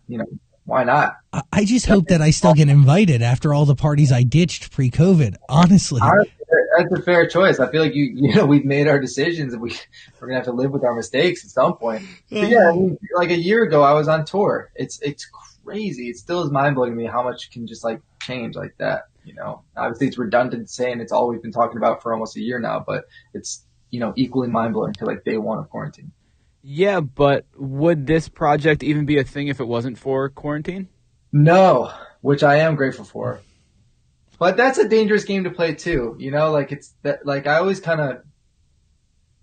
[0.07, 0.25] you know,
[0.65, 1.17] why not?
[1.51, 5.35] I just hope that I still get invited after all the parties I ditched pre-COVID.
[5.47, 6.31] Honestly, Honestly
[6.77, 7.59] that's a fair choice.
[7.59, 9.75] I feel like you, you know, we've made our decisions and we,
[10.19, 12.03] we're gonna have to live with our mistakes at some point.
[12.29, 14.71] But yeah, I mean, like a year ago, I was on tour.
[14.75, 15.25] It's, it's
[15.63, 16.09] crazy.
[16.09, 19.03] It still is mind blowing to me how much can just like change like that.
[19.23, 22.41] You know, obviously it's redundant saying it's all we've been talking about for almost a
[22.41, 26.11] year now, but it's, you know, equally mind blowing to like day one of quarantine.
[26.61, 30.89] Yeah, but would this project even be a thing if it wasn't for quarantine?
[31.31, 33.41] No, which I am grateful for.
[34.37, 36.15] But that's a dangerous game to play too.
[36.19, 38.23] You know, like it's that, like I always kind of,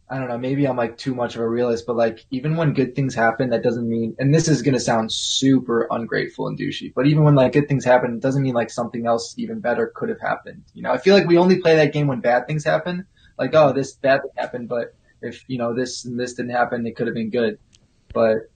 [0.09, 2.75] I don't know, maybe I'm like too much of a realist, but like even when
[2.75, 6.59] good things happen, that doesn't mean, and this is going to sound super ungrateful and
[6.59, 9.61] douchey, but even when like good things happen, it doesn't mean like something else even
[9.61, 10.65] better could have happened.
[10.75, 13.07] You know, I feel like we only play that game when bad things happen.
[13.39, 16.87] Like, oh, this bad thing happened, but if, you know, this and this didn't happen,
[16.87, 17.59] it could have been good.
[18.13, 18.51] But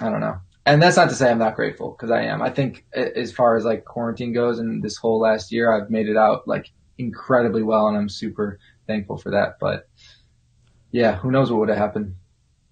[0.00, 2.42] I don't know and that's not to say I'm not grateful because I am.
[2.42, 6.08] I think as far as like quarantine goes and this whole last year, I've made
[6.08, 9.58] it out like incredibly well, and I'm super thankful for that.
[9.60, 9.88] But
[10.90, 12.14] yeah, who knows what would have happened?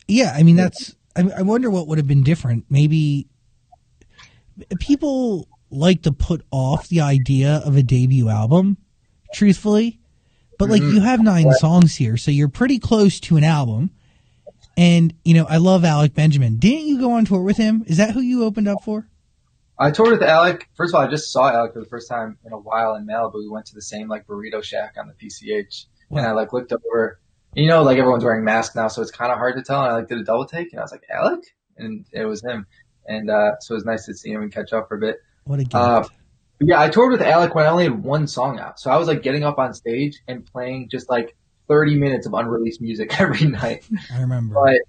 [0.06, 0.94] Yeah, I mean that's.
[1.16, 2.66] I, I wonder what would have been different.
[2.70, 3.26] Maybe
[4.78, 8.76] people like to put off the idea of a debut album,
[9.34, 9.98] truthfully.
[10.58, 10.96] But like mm-hmm.
[10.96, 13.90] you have nine songs here, so you're pretty close to an album.
[14.80, 16.56] And you know, I love Alec Benjamin.
[16.56, 17.84] Didn't you go on tour with him?
[17.86, 19.06] Is that who you opened up for?
[19.78, 20.70] I toured with Alec.
[20.74, 23.06] First of all, I just saw Alec for the first time in a while in
[23.06, 23.34] Malibu.
[23.34, 26.20] We went to the same like burrito shack on the PCH, wow.
[26.20, 27.20] and I like looked over.
[27.54, 29.82] You know, like everyone's wearing masks now, so it's kind of hard to tell.
[29.82, 31.40] And I like did a double take, and I was like, Alec,
[31.76, 32.66] and it was him.
[33.06, 35.18] And uh, so it was nice to see him and catch up for a bit.
[35.44, 35.74] What a gift.
[35.74, 36.04] Uh,
[36.58, 39.08] yeah, I toured with Alec when I only had one song out, so I was
[39.08, 41.36] like getting up on stage and playing just like
[41.70, 43.88] 30 minutes of unreleased music every night.
[44.12, 44.54] I remember.
[44.54, 44.80] But,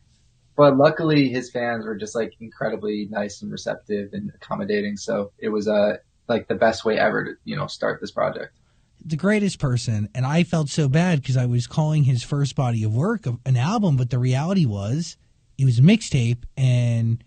[0.57, 4.97] but luckily his fans were just like incredibly nice and receptive and accommodating.
[4.97, 8.57] So it was, uh, like the best way ever to, you know, start this project.
[9.03, 10.09] The greatest person.
[10.15, 13.57] And I felt so bad because I was calling his first body of work an
[13.57, 15.17] album, but the reality was
[15.57, 17.23] it was a mixtape and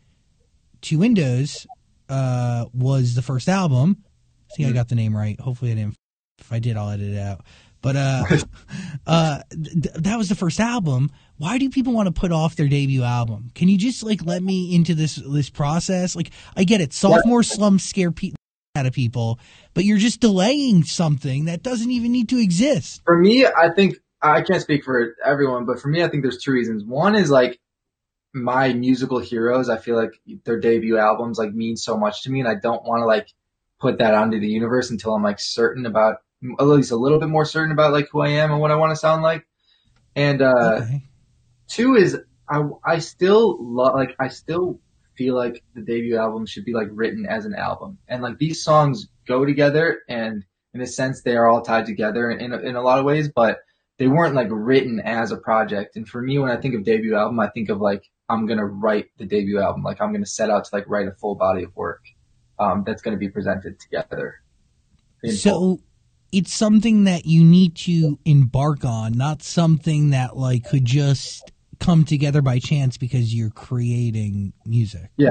[0.81, 1.67] Two Windows,
[2.09, 4.05] uh, was the first album.
[4.51, 4.77] I think I mm-hmm.
[4.77, 5.41] got the name right.
[5.41, 5.97] Hopefully I didn't.
[6.39, 7.45] If I did, I'll edit it out.
[7.85, 8.25] But uh,
[9.07, 11.11] uh, th- that was the first album.
[11.37, 13.51] Why do people want to put off their debut album?
[13.55, 16.17] Can you just like let me into this this process?
[16.17, 18.39] Like, I get it, sophomore slums scare people
[18.75, 19.39] out of people,
[19.75, 23.03] but you're just delaying something that doesn't even need to exist.
[23.05, 26.43] For me, I think I can't speak for everyone, but for me, I think there's
[26.43, 26.85] two reasons.
[26.85, 27.61] One is like
[28.33, 29.69] my musical heroes.
[29.69, 30.13] I feel like
[30.47, 33.29] their debut albums like mean so much to me, and I don't want to like
[33.79, 36.17] put that onto the universe until I'm like certain about
[36.59, 38.77] at least a little bit more certain about like who I am and what I
[38.77, 39.47] want to sound like.
[40.17, 41.03] And uh, okay.
[41.69, 44.81] two is I I still love like I still
[45.17, 48.63] feel like the debut album should be like written as an album, and like these
[48.63, 52.77] songs go together, and in a sense they are all tied together in a, in
[52.77, 53.59] a lot of ways, but
[53.99, 55.97] they weren't like written as a project.
[55.97, 58.67] And for me, when I think of debut album, I think of like I'm gonna
[58.67, 61.65] write the debut album, like I'm gonna set out to like write a full body
[61.65, 62.03] of work
[62.59, 64.43] um, that's gonna be presented together.
[65.33, 65.81] So
[66.35, 72.05] it's something that you need to embark on, not something that like could just come
[72.05, 75.11] together by chance because you're creating music.
[75.17, 75.29] Yeah,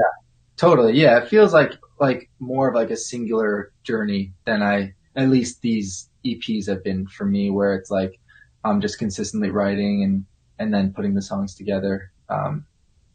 [0.56, 0.94] totally.
[0.94, 5.60] Yeah, it feels like like more of like a singular journey than I at least
[5.60, 8.18] these EPs have been for me, where it's like
[8.64, 10.24] I'm just consistently writing and
[10.58, 12.64] and then putting the songs together um,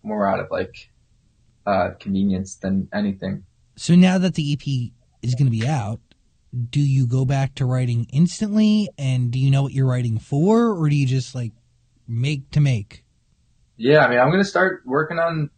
[0.04, 0.91] more out of like
[1.65, 3.45] uh, convenience than anything.
[3.78, 4.91] So now that the EP
[5.23, 5.99] is going to be out,
[6.70, 8.90] do you go back to writing instantly?
[8.98, 10.72] And do you know what you're writing for?
[10.72, 11.54] Or do you just like
[12.08, 13.04] make to make?
[13.78, 15.50] Yeah i mean i'm going to start working on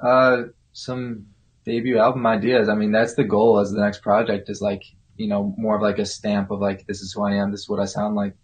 [0.00, 1.26] uh, some
[1.64, 2.68] debut album ideas.
[2.68, 4.82] I mean that's the goal as the next project is like
[5.16, 7.60] you know more of like a stamp of like this is who i am this
[7.60, 8.34] is what i sound like.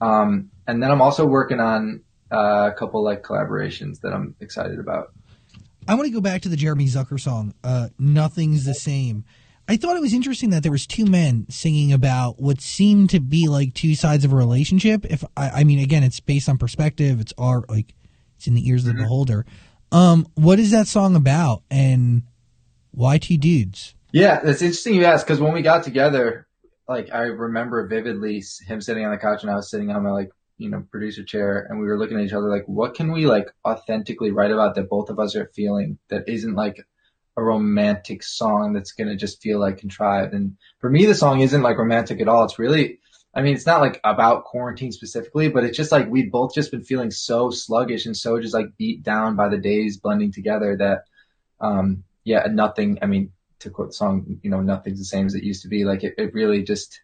[0.00, 4.78] Um, and then i'm also working on uh, a couple like collaborations that i'm excited
[4.78, 5.12] about.
[5.88, 9.24] I want to go back to the jeremy zucker song uh, nothing's the same
[9.68, 13.20] I thought it was interesting that there was two men singing about what seemed to
[13.20, 15.04] be like two sides of a relationship.
[15.04, 17.20] If I, I mean, again, it's based on perspective.
[17.20, 17.94] It's art, like
[18.36, 19.02] it's in the ears of the mm-hmm.
[19.02, 19.46] beholder.
[19.90, 22.22] Um, what is that song about, and
[22.92, 23.94] why two dudes?
[24.12, 26.46] Yeah, it's interesting you ask because when we got together,
[26.88, 30.10] like I remember vividly him sitting on the couch and I was sitting on my
[30.10, 33.10] like you know producer chair, and we were looking at each other like, what can
[33.10, 36.76] we like authentically write about that both of us are feeling that isn't like
[37.36, 40.32] a romantic song that's going to just feel like contrived.
[40.32, 42.44] And for me, the song isn't like romantic at all.
[42.44, 43.00] It's really,
[43.34, 46.70] I mean, it's not like about quarantine specifically, but it's just like we've both just
[46.70, 50.76] been feeling so sluggish and so just like beat down by the days blending together
[50.78, 51.04] that,
[51.60, 55.34] um, yeah, nothing, I mean, to quote the song, you know, nothing's the same as
[55.34, 55.84] it used to be.
[55.84, 57.00] Like it, it really just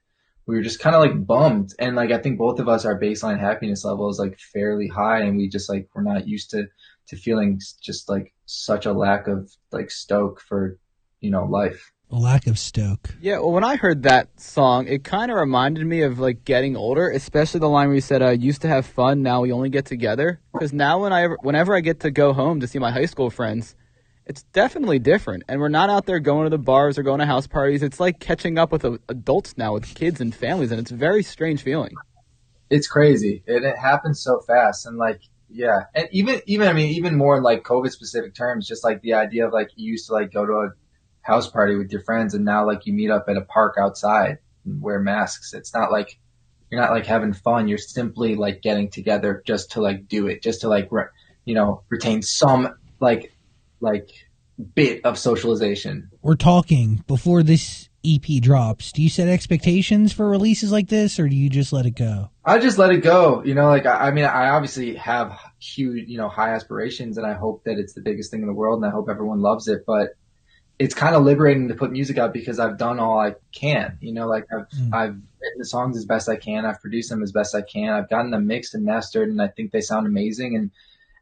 [0.47, 1.75] we were just kind of like bummed.
[1.79, 5.21] And like, I think both of us, our baseline happiness level is like fairly high
[5.21, 6.67] and we just like, we're not used to,
[7.09, 10.79] to feeling just like such a lack of like stoke for,
[11.21, 11.93] you know, life.
[12.11, 13.15] A lack of stoke.
[13.23, 16.77] Yeah, well, when I heard that song, it kind of reminded me of like getting
[16.77, 19.51] older, especially the line where you said, "I uh, used to have fun, now we
[19.51, 22.79] only get together." Because now, when I whenever I get to go home to see
[22.79, 23.75] my high school friends,
[24.27, 25.45] it's definitely different.
[25.49, 27.83] And we're not out there going to the bars or going to house parties.
[27.83, 31.23] It's like catching up with adults now, with kids and families, and it's a very
[31.23, 31.95] strange feeling.
[32.69, 34.87] It's crazy, and it happens so fast.
[34.87, 38.67] And like, yeah, and even even I mean, even more in like COVID specific terms,
[38.67, 40.69] just like the idea of like you used to like go to a
[41.21, 44.39] house party with your friends, and now like you meet up at a park outside
[44.65, 45.53] and wear masks.
[45.53, 46.19] It's not like
[46.71, 47.69] you're not like having fun.
[47.69, 51.05] You're simply like getting together just to like do it, just to like re-
[51.45, 53.33] you know retain some like
[53.81, 54.11] like
[54.75, 56.11] bit of socialization.
[56.23, 58.93] We're talking before this EP drops.
[58.93, 62.31] Do you set expectations for releases like this, or do you just let it go?
[62.45, 63.43] I just let it go.
[63.45, 67.27] You know, like I, I mean, I obviously have huge, you know, high aspirations, and
[67.27, 69.69] I hope that it's the biggest thing in the world, and I hope everyone loves
[69.69, 69.85] it.
[69.87, 70.17] But
[70.79, 73.99] it's kind of liberating to put music out because I've done all I can.
[74.01, 74.93] You know, like I've mm.
[74.93, 77.91] I've written the songs as best I can, I've produced them as best I can,
[77.91, 80.57] I've gotten them mixed and mastered, and I think they sound amazing.
[80.57, 80.71] And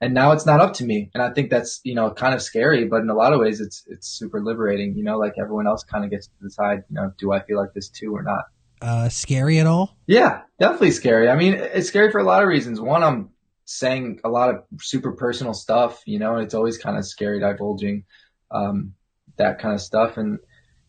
[0.00, 1.10] and now it's not up to me.
[1.14, 3.60] And I think that's, you know, kind of scary, but in a lot of ways
[3.60, 6.94] it's, it's super liberating, you know, like everyone else kind of gets to decide, you
[6.94, 8.44] know, do I feel like this too or not?
[8.80, 9.96] Uh, scary at all?
[10.06, 11.28] Yeah, definitely scary.
[11.28, 12.80] I mean, it's scary for a lot of reasons.
[12.80, 13.30] One, I'm
[13.66, 17.40] saying a lot of super personal stuff, you know, and it's always kind of scary
[17.40, 18.04] divulging,
[18.50, 18.94] um,
[19.36, 20.16] that kind of stuff.
[20.16, 20.38] And,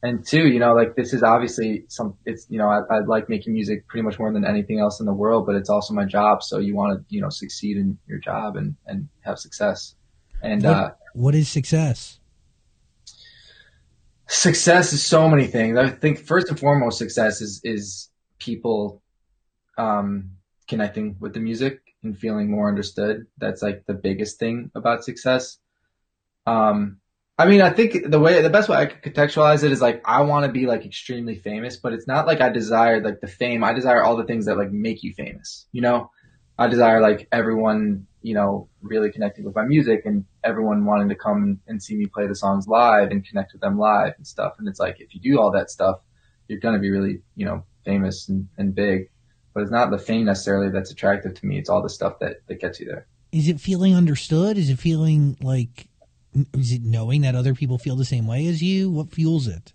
[0.04, 3.30] and two, you know, like this is obviously some, it's, you know, I, I like
[3.30, 6.06] making music pretty much more than anything else in the world, but it's also my
[6.06, 6.42] job.
[6.42, 9.96] So you want to, you know, succeed in your job and, and have success.
[10.42, 12.20] And, what, uh, what is success?
[14.28, 15.78] Success is so many things.
[15.78, 18.10] I think first and foremost, success is, is
[18.40, 19.04] people,
[19.78, 20.32] um,
[20.68, 23.28] connecting with the music and feeling more understood.
[23.38, 25.60] That's like the biggest thing about success.
[26.48, 27.01] Um,
[27.38, 30.02] I mean, I think the way, the best way I could contextualize it is like,
[30.06, 33.28] I want to be like extremely famous, but it's not like I desire like the
[33.28, 33.64] fame.
[33.64, 36.12] I desire all the things that like make you famous, you know?
[36.60, 41.16] I desire like everyone, you know, really connecting with my music and everyone wanting to
[41.16, 44.54] come and see me play the songs live and connect with them live and stuff.
[44.60, 46.02] And it's like, if you do all that stuff,
[46.48, 49.10] you're going to be really, you know, famous and, and big,
[49.56, 51.58] but it's not the fame necessarily that's attractive to me.
[51.58, 53.08] It's all the stuff that, that gets you there.
[53.32, 54.58] Is it feeling understood?
[54.58, 55.88] Is it feeling like
[56.54, 58.90] is it knowing that other people feel the same way as you?
[58.90, 59.74] What fuels it?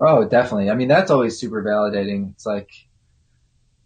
[0.00, 0.70] Oh, definitely.
[0.70, 2.32] I mean, that's always super validating.
[2.32, 2.68] It's like,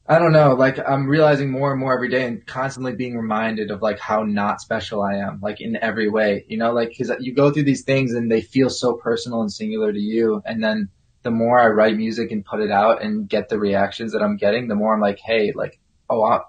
[0.06, 3.70] I don't know, like I'm realizing more and more every day and constantly being reminded
[3.70, 7.12] of like how not special I am, like in every way, you know, like cause
[7.20, 10.42] you go through these things and they feel so personal and singular to you.
[10.46, 10.88] And then
[11.22, 14.38] the more I write music and put it out and get the reactions that I'm
[14.38, 15.78] getting, the more I'm like, Hey, like,
[16.08, 16.40] oh,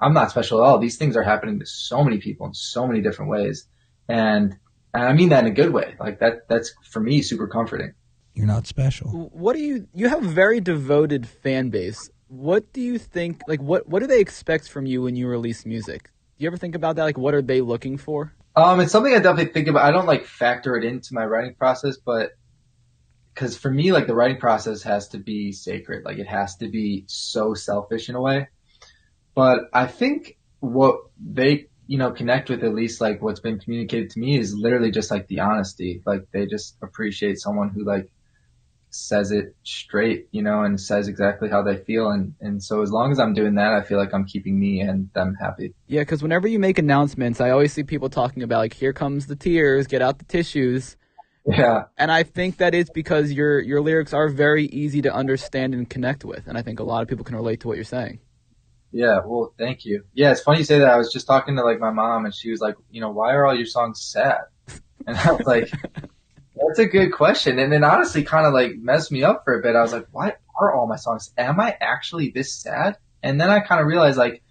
[0.00, 0.78] I'm not special at all.
[0.78, 3.66] These things are happening to so many people in so many different ways.
[4.08, 4.56] And
[4.94, 5.94] and I mean that in a good way.
[5.98, 7.92] Like that, that's for me super comforting.
[8.34, 9.30] You're not special.
[9.32, 12.10] What do you, you have a very devoted fan base.
[12.28, 15.66] What do you think, like, what, what do they expect from you when you release
[15.66, 16.10] music?
[16.36, 17.04] Do you ever think about that?
[17.04, 18.34] Like, what are they looking for?
[18.56, 19.84] Um, it's something I definitely think about.
[19.84, 22.30] I don't like factor it into my writing process, but
[23.32, 26.04] because for me, like the writing process has to be sacred.
[26.04, 28.48] Like it has to be so selfish in a way.
[29.34, 34.10] But I think what they you know, connect with at least like what's been communicated
[34.10, 36.02] to me is literally just like the honesty.
[36.06, 38.10] Like they just appreciate someone who like
[38.90, 42.10] says it straight, you know, and says exactly how they feel.
[42.10, 44.80] And, and so as long as I'm doing that, I feel like I'm keeping me
[44.80, 45.74] and them happy.
[45.88, 46.04] Yeah.
[46.04, 49.36] Cause whenever you make announcements, I always see people talking about like, here comes the
[49.36, 50.96] tears, get out the tissues.
[51.44, 51.84] Yeah.
[51.98, 55.90] And I think that is because your, your lyrics are very easy to understand and
[55.90, 56.46] connect with.
[56.46, 58.20] And I think a lot of people can relate to what you're saying.
[58.94, 60.04] Yeah, well, thank you.
[60.14, 60.88] Yeah, it's funny you say that.
[60.88, 63.34] I was just talking to like my mom, and she was like, you know, why
[63.34, 64.38] are all your songs sad?
[65.06, 65.70] And I was like,
[66.56, 67.58] that's a good question.
[67.58, 69.76] And then honestly, kind of like messed me up for a bit.
[69.76, 71.30] I was like, why are all my songs?
[71.36, 72.96] Am I actually this sad?
[73.22, 74.42] And then I kind of realized like,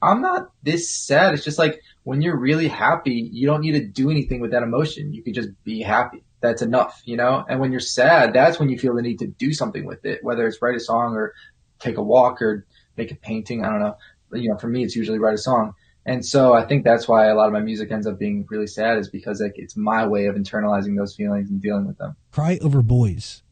[0.00, 1.34] I'm not this sad.
[1.34, 4.64] It's just like when you're really happy, you don't need to do anything with that
[4.64, 5.14] emotion.
[5.14, 6.24] You can just be happy.
[6.40, 7.44] That's enough, you know?
[7.48, 10.18] And when you're sad, that's when you feel the need to do something with it,
[10.24, 11.34] whether it's write a song or
[11.78, 12.66] take a walk or
[12.96, 13.64] make a painting.
[13.64, 13.96] I don't know.
[14.32, 15.74] You know, for me, it's usually write a song.
[16.04, 18.66] And so I think that's why a lot of my music ends up being really
[18.66, 22.16] sad is because like it's my way of internalizing those feelings and dealing with them.
[22.32, 23.42] Cry over boys.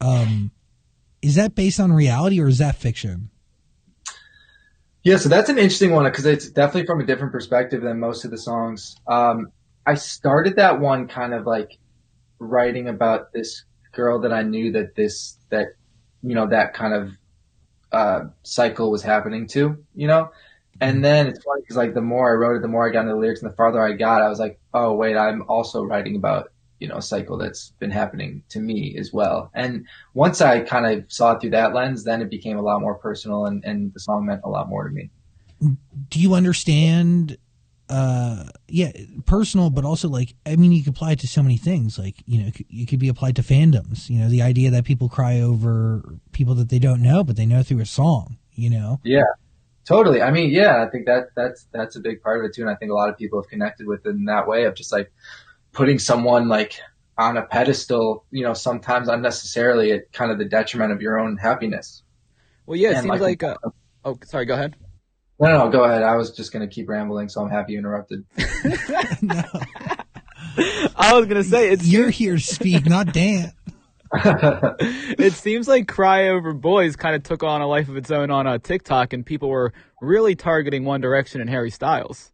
[0.00, 0.52] Um,
[1.20, 3.30] is that based on reality or is that fiction?
[5.02, 8.24] Yeah, so that's an interesting one because it's definitely from a different perspective than most
[8.24, 8.96] of the songs.
[9.06, 9.52] Um,
[9.86, 11.78] I started that one kind of like
[12.38, 15.68] writing about this girl that I knew that this, that,
[16.22, 17.12] you know, that kind of
[17.92, 20.30] uh, cycle was happening too, you know?
[20.80, 23.02] And then it's funny because like the more I wrote it, the more I got
[23.02, 25.82] into the lyrics and the farther I got, I was like, oh wait, I'm also
[25.82, 29.50] writing about, you know, a cycle that's been happening to me as well.
[29.54, 32.80] And once I kind of saw it through that lens, then it became a lot
[32.80, 35.10] more personal and, and the song meant a lot more to me.
[36.10, 37.38] Do you understand
[37.88, 38.90] uh yeah
[39.26, 41.98] personal but also like i mean you could apply it to so many things.
[41.98, 44.10] Like you know it could be applied to fandoms.
[44.10, 47.46] You know the idea that people cry over people that they don't know but they
[47.46, 49.00] know through a song you know?
[49.04, 49.22] Yeah
[49.84, 50.20] totally.
[50.22, 52.70] I mean yeah i think that that's that's a big part of it too and
[52.70, 54.90] i think a lot of people have connected with it in that way of just
[54.90, 55.12] like
[55.72, 56.80] putting someone like
[57.18, 61.36] on a pedestal you know sometimes unnecessarily at kind of the detriment of your own
[61.36, 62.02] happiness.
[62.66, 63.70] Well yeah it And, seems like- like, uh,
[64.04, 64.74] oh sorry go ahead
[65.40, 66.02] no no no go ahead.
[66.02, 68.24] I was just going to keep rambling so i'm happy you interrupted.
[69.22, 69.42] No
[70.96, 73.52] i was gonna say it's you're here to speak not dan.
[75.18, 78.30] It seems like Cry Over Boys kind of took on a life of its own
[78.30, 82.30] on uh, TikTok, and people were really targeting One Direction and Harry Styles.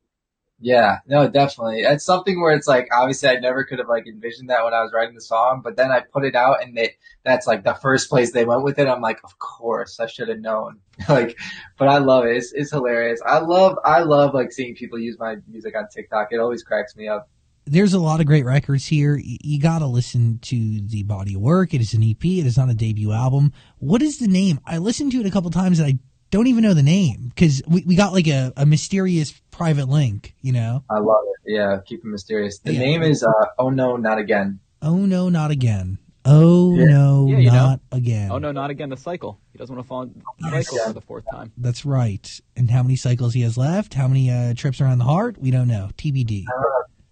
[0.65, 1.81] Yeah, no, definitely.
[1.81, 4.81] It's something where it's like obviously I never could have like envisioned that when I
[4.83, 6.79] was writing the song, but then I put it out and
[7.25, 8.87] that's like the first place they went with it.
[8.87, 10.79] I'm like, of course, I should have known.
[11.09, 11.37] like,
[11.79, 12.37] but I love it.
[12.37, 13.21] It's, it's hilarious.
[13.27, 16.29] I love I love like seeing people use my music on TikTok.
[16.31, 17.29] It always cracks me up.
[17.67, 21.73] there's a lot of great records here you gotta listen to the body of work
[21.73, 24.79] it is an ep it is not a debut album what is the name i
[24.79, 25.97] listened to it a couple times and i
[26.33, 29.31] don't even know the name because we, we got like a, a mysterious
[29.63, 31.53] private link you know I love it.
[31.55, 32.59] Yeah, keep it mysterious.
[32.59, 32.81] The Yeah.
[32.81, 34.59] name is uh Oh No, Not Again.
[34.81, 36.85] oh no not again oh Yeah.
[36.87, 37.53] no Yeah, you know.
[37.53, 38.89] not again Oh no, not again!
[38.91, 39.39] The cycle.
[39.53, 41.53] He doesn't want to fall in the cycle for the fourth time.
[41.57, 45.05] that's right and how many cycles he has left how many uh, trips around the
[45.05, 46.45] heart we don't know tbd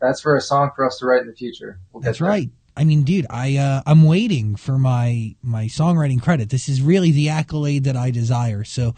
[0.01, 1.78] That's for a song for us to write in the future.
[1.92, 2.51] We'll That's right.
[2.76, 6.48] I mean, dude, I uh, I'm waiting for my my songwriting credit.
[6.51, 8.64] This is really the accolade that I desire.
[8.64, 8.94] So,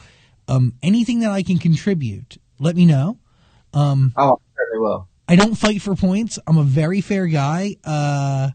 [0.47, 3.19] um, anything that I can contribute, let me know.
[3.75, 5.09] Um, Oh, I certainly will.
[5.29, 6.39] I don't fight for points.
[6.47, 7.77] I'm a very fair guy.
[7.85, 8.51] Uh,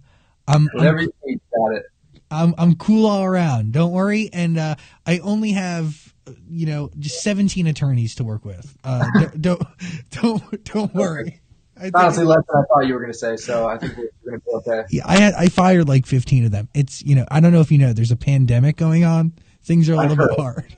[0.47, 1.85] I'm Whatever I'm, you got it.
[2.29, 3.71] I'm I'm cool all around.
[3.73, 4.29] Don't worry.
[4.33, 6.13] And uh, I only have
[6.49, 8.75] you know just 17 attorneys to work with.
[8.83, 9.05] Uh,
[9.39, 9.63] don't, don't
[10.11, 11.41] don't don't worry.
[11.79, 14.09] I Honestly, less than I thought you were going to say, so I think we're
[14.25, 14.83] going to be okay.
[14.89, 16.69] Yeah, I had, I fired like 15 of them.
[16.73, 19.33] It's, you know, I don't know if you know, there's a pandemic going on.
[19.63, 20.43] Things are a I've little bit heard.
[20.43, 20.75] hard.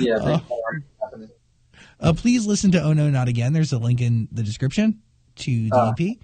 [0.00, 0.84] Yeah, Uh, big part happening.
[2.00, 3.52] Uh, please listen to Oh No Not Again.
[3.52, 5.00] There's a link in the description
[5.36, 6.16] to the Uh, EP.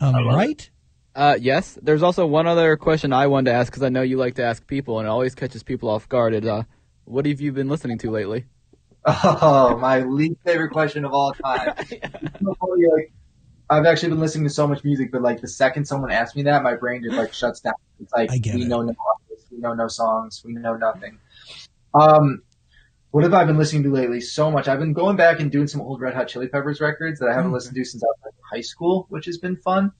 [0.00, 0.70] Um, right?
[1.14, 1.78] Uh, yes.
[1.82, 4.44] There's also one other question I wanted to ask because I know you like to
[4.44, 6.34] ask people, and it always catches people off guard.
[6.34, 6.62] Is, uh,
[7.04, 8.46] what have you been listening to lately?
[9.04, 11.72] Oh, my least favorite question of all time.
[11.78, 13.12] It's so funny, like,
[13.70, 16.42] I've actually been listening to so much music, but like the second someone asks me
[16.44, 17.74] that, my brain just like shuts down.
[18.00, 18.68] It's like I get we it.
[18.68, 18.94] know no
[19.30, 21.18] artists, we know no songs, we know nothing.
[21.94, 22.42] Um,
[23.18, 24.20] what have I been listening to lately?
[24.20, 24.68] So much.
[24.68, 27.34] I've been going back and doing some old Red Hot Chili Peppers records that I
[27.34, 27.52] haven't Okay.
[27.52, 29.90] listened to since I was in high school, which has been fun.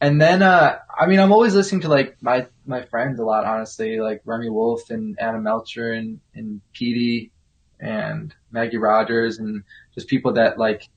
[0.00, 3.44] And then, uh, I mean, I'm always listening to like my my friends a lot,
[3.44, 7.30] honestly, like Remi Wolf and Anna Melcher and and Petey
[7.78, 9.64] and Maggie Rogers and
[9.94, 10.88] just people that like.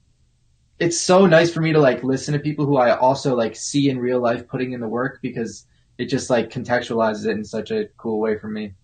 [0.80, 3.90] It's so nice for me to like listen to people who I also like see
[3.90, 5.68] in real life putting in the work because
[5.98, 8.76] it just like contextualizes it in such a cool way for me.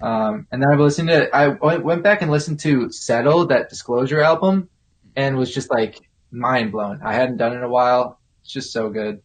[0.00, 3.68] Um, and then I've listened to, I went went back and listened to Settle, that
[3.68, 4.68] Disclosure album,
[5.16, 7.00] and was just like mind blown.
[7.02, 8.20] I hadn't done it in a while.
[8.42, 9.22] It's just so good.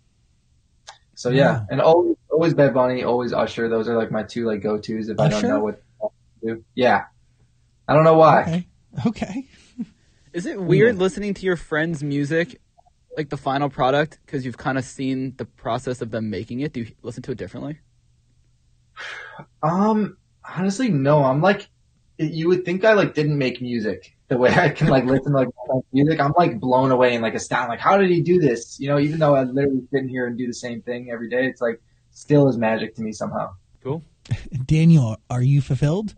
[1.15, 1.67] So yeah, Wow.
[1.69, 3.69] and always, always Bad Bunny, always Usher.
[3.69, 6.09] Those are like my two like go tos if I don't know what to
[6.55, 6.63] do.
[6.73, 7.03] Yeah,
[7.87, 8.41] I don't know why.
[8.41, 8.67] Okay.
[9.07, 9.47] Okay.
[10.33, 12.59] Is it weird listening to your friends' music,
[13.15, 16.73] like the final product, because you've kind of seen the process of them making it?
[16.73, 17.77] Do you listen to it differently?
[19.61, 21.23] Um, honestly, no.
[21.23, 21.69] I'm like,
[22.17, 25.39] you would think I like didn't make music the way I can like listen to
[25.39, 25.49] like
[25.91, 26.19] music.
[26.19, 27.69] I'm like blown away and like astounded.
[27.69, 28.79] Like, how did he do this?
[28.79, 31.29] You know, even though I literally sit in here and do the same thing every
[31.29, 31.81] day, it's like
[32.11, 33.53] still is magic to me somehow.
[33.83, 34.03] Cool.
[34.65, 36.15] Daniel, are you fulfilled?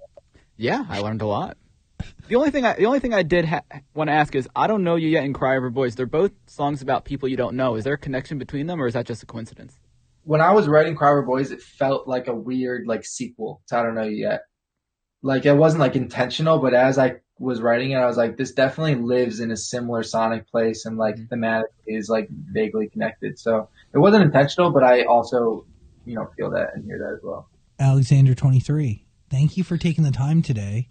[0.58, 1.58] Yeah, I learned a lot.
[2.28, 3.62] The only thing I the only thing I did ha-
[3.94, 5.96] want to ask is I don't know you yet and Cry Over Boys.
[5.96, 7.76] They're both songs about people you don't know.
[7.76, 9.80] Is there a connection between them, or is that just a coincidence?
[10.26, 13.84] When I was writing Cry Boys, it felt like a weird like sequel to I
[13.84, 14.42] don't know you yet.
[15.22, 18.52] Like it wasn't like intentional, but as I was writing it, I was like, this
[18.52, 21.34] definitely lives in a similar sonic place and like mm-hmm.
[21.34, 23.40] thematically is like vaguely connected.
[23.40, 25.66] So it wasn't intentional, but I also,
[26.06, 27.50] you know, feel that and hear that as well.
[27.80, 29.06] Alexander 23.
[29.30, 30.90] Thank you for taking the time today.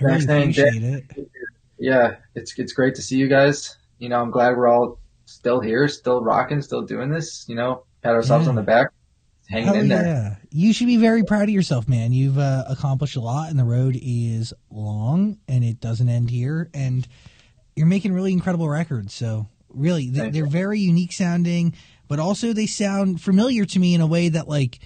[0.00, 0.66] I really Thanks, Dan.
[0.66, 1.30] appreciate it.
[1.78, 3.76] Yeah, it's it's great to see you guys.
[3.98, 7.46] You know, I'm glad we're all still here, still rocking, still doing this.
[7.48, 8.50] You know, pat ourselves Yeah.
[8.50, 8.88] on the back.
[9.48, 10.04] hanging Hell in there.
[10.06, 10.36] yeah.
[10.52, 12.12] You should be very proud of yourself, man.
[12.12, 16.70] You've uh, accomplished a lot, and the road is long, and it doesn't end here.
[16.72, 17.06] And
[17.74, 19.12] you're making really incredible records.
[19.12, 21.74] So, really, th- they're very unique sounding,
[22.06, 24.78] but also they sound familiar to me in a way that, like,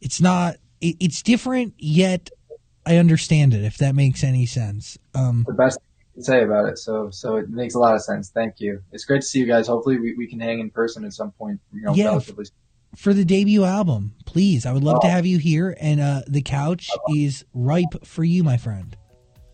[0.00, 2.30] it's not, it, it's different, yet
[2.86, 4.96] I understand it, if that makes any sense.
[5.14, 5.78] Um, The best
[6.24, 6.78] thing to say about it.
[6.78, 8.30] So so it makes a lot of sense.
[8.30, 8.80] Thank you.
[8.92, 9.66] It's great to see you guys.
[9.68, 11.60] Hopefully we, we can hang in person at some point.
[11.72, 12.06] You know, Yeah.
[12.06, 12.46] relatively.
[12.96, 15.10] for the debut album, please, I would love to Oh.
[15.10, 18.96] have you here, and uh, the couch is ripe for you, my friend.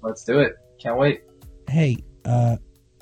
[0.03, 0.55] Let's do it.
[0.81, 1.23] Can't wait.
[1.69, 2.57] hey, uh,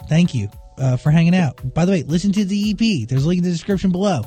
[0.08, 0.48] thank you
[0.78, 1.74] uh, for hanging out.
[1.74, 3.08] By the way, listen to the EP.
[3.08, 4.22] There's a link in the description below.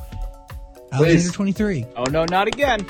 [0.91, 1.85] Alexander 23.
[1.97, 2.85] Oh no, not again.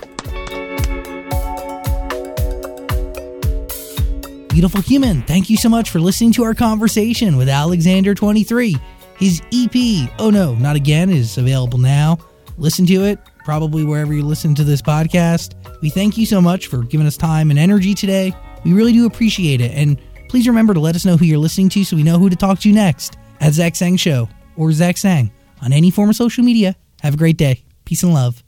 [4.55, 8.77] Beautiful human, thank you so much for listening to our conversation with Alexander 23.
[9.17, 12.19] His EP, Oh No, Not Again, is available now.
[12.57, 15.55] Listen to it, probably wherever you listen to this podcast.
[15.81, 18.33] We thank you so much for giving us time and energy today.
[18.63, 19.73] We really do appreciate it.
[19.73, 19.99] And
[20.29, 22.35] please remember to let us know who you're listening to so we know who to
[22.37, 26.45] talk to next at Zach Sang Show or Zach Sang on any form of social
[26.45, 26.77] media.
[27.01, 27.65] Have a great day.
[27.83, 28.44] Peace and love.